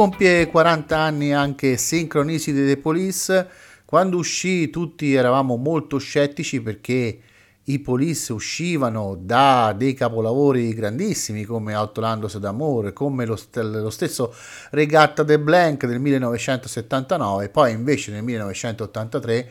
Compie 0.00 0.46
40 0.46 0.96
anni 0.96 1.34
anche 1.34 1.76
Synchronicity 1.76 2.64
The 2.64 2.78
Police. 2.78 3.48
Quando 3.84 4.16
uscì 4.16 4.70
tutti 4.70 5.12
eravamo 5.12 5.56
molto 5.56 5.98
scettici 5.98 6.62
perché 6.62 7.18
i 7.64 7.78
Police 7.80 8.32
uscivano 8.32 9.14
da 9.20 9.74
dei 9.76 9.92
capolavori 9.92 10.72
grandissimi 10.72 11.44
come 11.44 11.74
Outlandos 11.74 12.38
d'Amore, 12.38 12.94
come 12.94 13.26
lo, 13.26 13.36
st- 13.36 13.58
lo 13.58 13.90
stesso 13.90 14.34
Regatta 14.70 15.22
de 15.22 15.38
Blank 15.38 15.84
del 15.84 16.00
1979, 16.00 17.50
poi 17.50 17.72
invece 17.72 18.10
nel 18.10 18.22
1983 18.22 19.50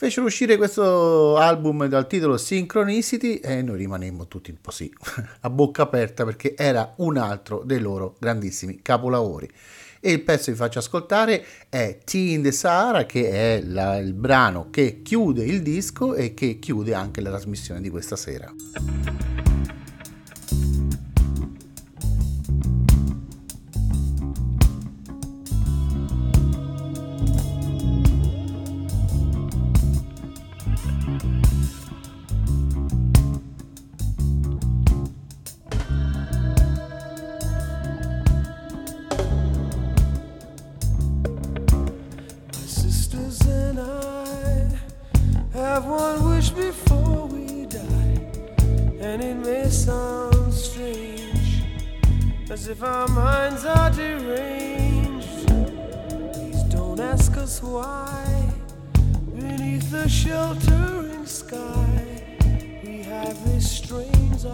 fecero 0.00 0.24
uscire 0.24 0.56
questo 0.56 1.36
album 1.36 1.84
dal 1.84 2.06
titolo 2.06 2.38
Synchronicity 2.38 3.34
e 3.34 3.60
noi 3.60 3.76
rimanemmo 3.76 4.28
tutti 4.28 4.50
un 4.50 4.56
po' 4.58 4.70
sì, 4.70 4.90
a 5.42 5.50
bocca 5.50 5.82
aperta 5.82 6.24
perché 6.24 6.54
era 6.56 6.94
un 6.96 7.18
altro 7.18 7.60
dei 7.66 7.80
loro 7.80 8.16
grandissimi 8.18 8.78
capolavori. 8.80 9.46
E 10.00 10.12
il 10.12 10.22
pezzo 10.22 10.46
che 10.46 10.52
vi 10.52 10.56
faccio 10.56 10.78
ascoltare 10.78 11.44
è 11.68 11.98
Tea 12.02 12.32
in 12.32 12.42
the 12.42 12.50
Sahara, 12.50 13.04
che 13.04 13.28
è 13.30 13.62
la- 13.62 13.98
il 13.98 14.14
brano 14.14 14.68
che 14.70 15.02
chiude 15.02 15.44
il 15.44 15.60
disco 15.60 16.14
e 16.14 16.32
che 16.32 16.58
chiude 16.58 16.94
anche 16.94 17.20
la 17.20 17.28
trasmissione 17.28 17.82
di 17.82 17.90
questa 17.90 18.16
sera. 18.16 18.50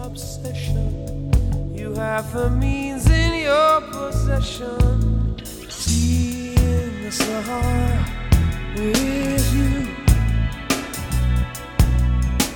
Obsession. 0.07 1.31
You 1.75 1.93
have 1.95 2.31
the 2.31 2.49
means 2.49 3.09
in 3.09 3.43
your 3.43 3.81
possession. 3.91 5.35
Tea 5.81 6.55
in 6.55 7.03
the 7.03 7.11
Sahara 7.11 8.05
with 8.75 9.47
you. 9.57 9.73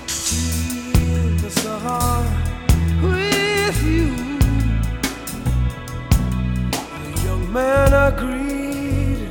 Tea 0.07 0.93
in 1.17 1.37
the 1.43 1.51
Sahara 1.61 2.23
with 3.03 3.79
you. 3.83 4.09
The 7.03 7.13
young 7.27 7.51
man 7.51 7.91
agreed 8.11 9.27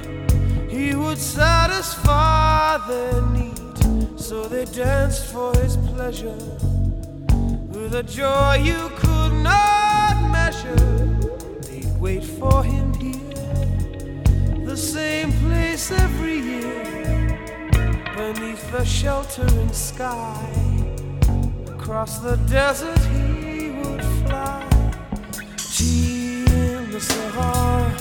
he 0.70 0.94
would 0.94 1.18
satisfy 1.18 2.76
their 2.86 3.22
need, 3.32 4.20
so 4.20 4.44
they 4.44 4.66
danced 4.66 5.24
for 5.32 5.54
his 5.56 5.78
pleasure 5.78 6.36
a 7.92 8.02
joy 8.02 8.54
you 8.62 8.90
could 8.96 9.32
not 9.42 10.14
measure. 10.30 10.76
They'd 11.62 12.00
wait 12.00 12.24
for 12.24 12.62
him 12.62 12.92
here, 12.94 14.64
the 14.64 14.76
same 14.76 15.32
place 15.44 15.90
every 15.90 16.38
year, 16.38 17.38
beneath 18.16 18.70
the 18.70 18.84
sheltering 18.84 19.72
sky. 19.72 20.40
Across 21.66 22.18
the 22.18 22.36
desert 22.48 22.98
he 23.14 23.70
would 23.70 24.04
fly, 24.24 24.68
tea 25.56 26.44
in 26.46 26.90
the 26.90 27.00
Sahara 27.00 27.92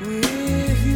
with 0.00 0.86
you. 0.86 0.95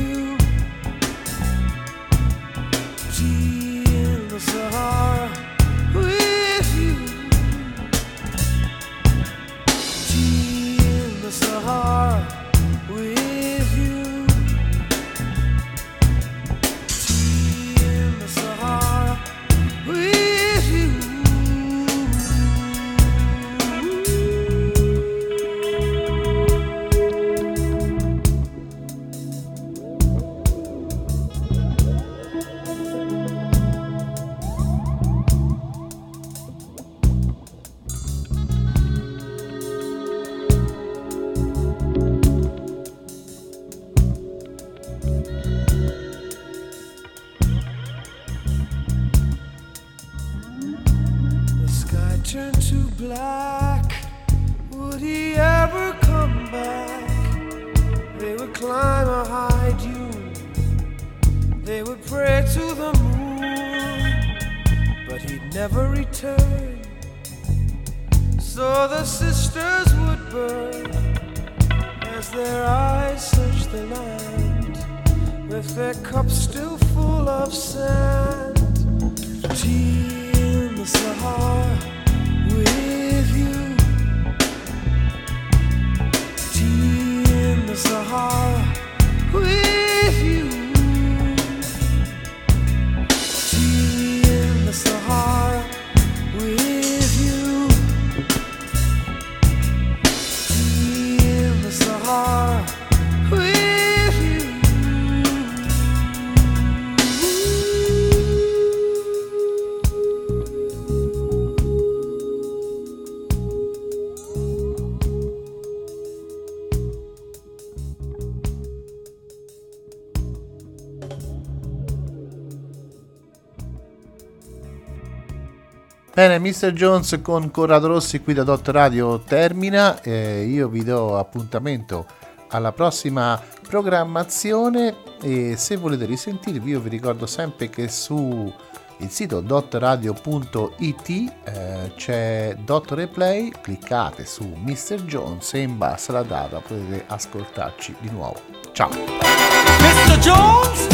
Bene, 126.20 126.38
Mr. 126.38 126.72
Jones 126.72 127.18
con 127.22 127.50
Corrado 127.50 127.86
Rossi 127.86 128.20
qui 128.20 128.34
da 128.34 128.42
Dot 128.42 128.68
Radio 128.68 129.20
termina. 129.20 130.02
Eh, 130.02 130.44
io 130.44 130.68
vi 130.68 130.84
do 130.84 131.16
appuntamento 131.16 132.04
alla 132.48 132.72
prossima 132.72 133.40
programmazione 133.66 134.96
e 135.22 135.54
se 135.56 135.76
volete 135.76 136.04
risentirvi 136.04 136.72
io 136.72 136.80
vi 136.80 136.90
ricordo 136.90 137.24
sempre 137.24 137.70
che 137.70 137.88
su 137.88 138.52
il 138.98 139.08
sito 139.08 139.40
dotradio.it 139.40 141.08
eh, 141.08 141.92
c'è 141.96 142.54
Dot 142.66 142.90
Replay, 142.90 143.50
cliccate 143.58 144.26
su 144.26 144.44
Mr. 144.44 145.02
Jones 145.04 145.54
e 145.54 145.60
in 145.60 145.78
basso 145.78 146.10
alla 146.10 146.22
data 146.22 146.58
potete 146.60 147.02
ascoltarci 147.06 147.96
di 147.98 148.10
nuovo. 148.10 148.38
Ciao! 148.72 148.90
Mr. 148.90 150.18
Jones, 150.18 150.86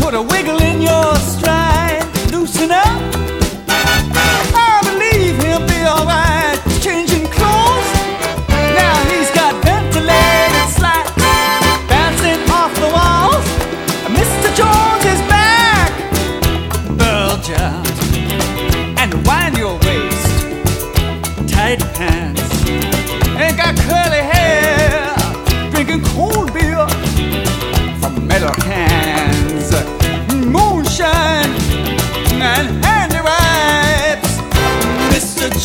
put 0.00 0.12
a 0.12 0.18
wiggle 0.18 0.60
in 0.60 0.80
your 0.80 1.16
stride, 1.18 2.04
loosen 2.32 2.70
up. 2.70 3.47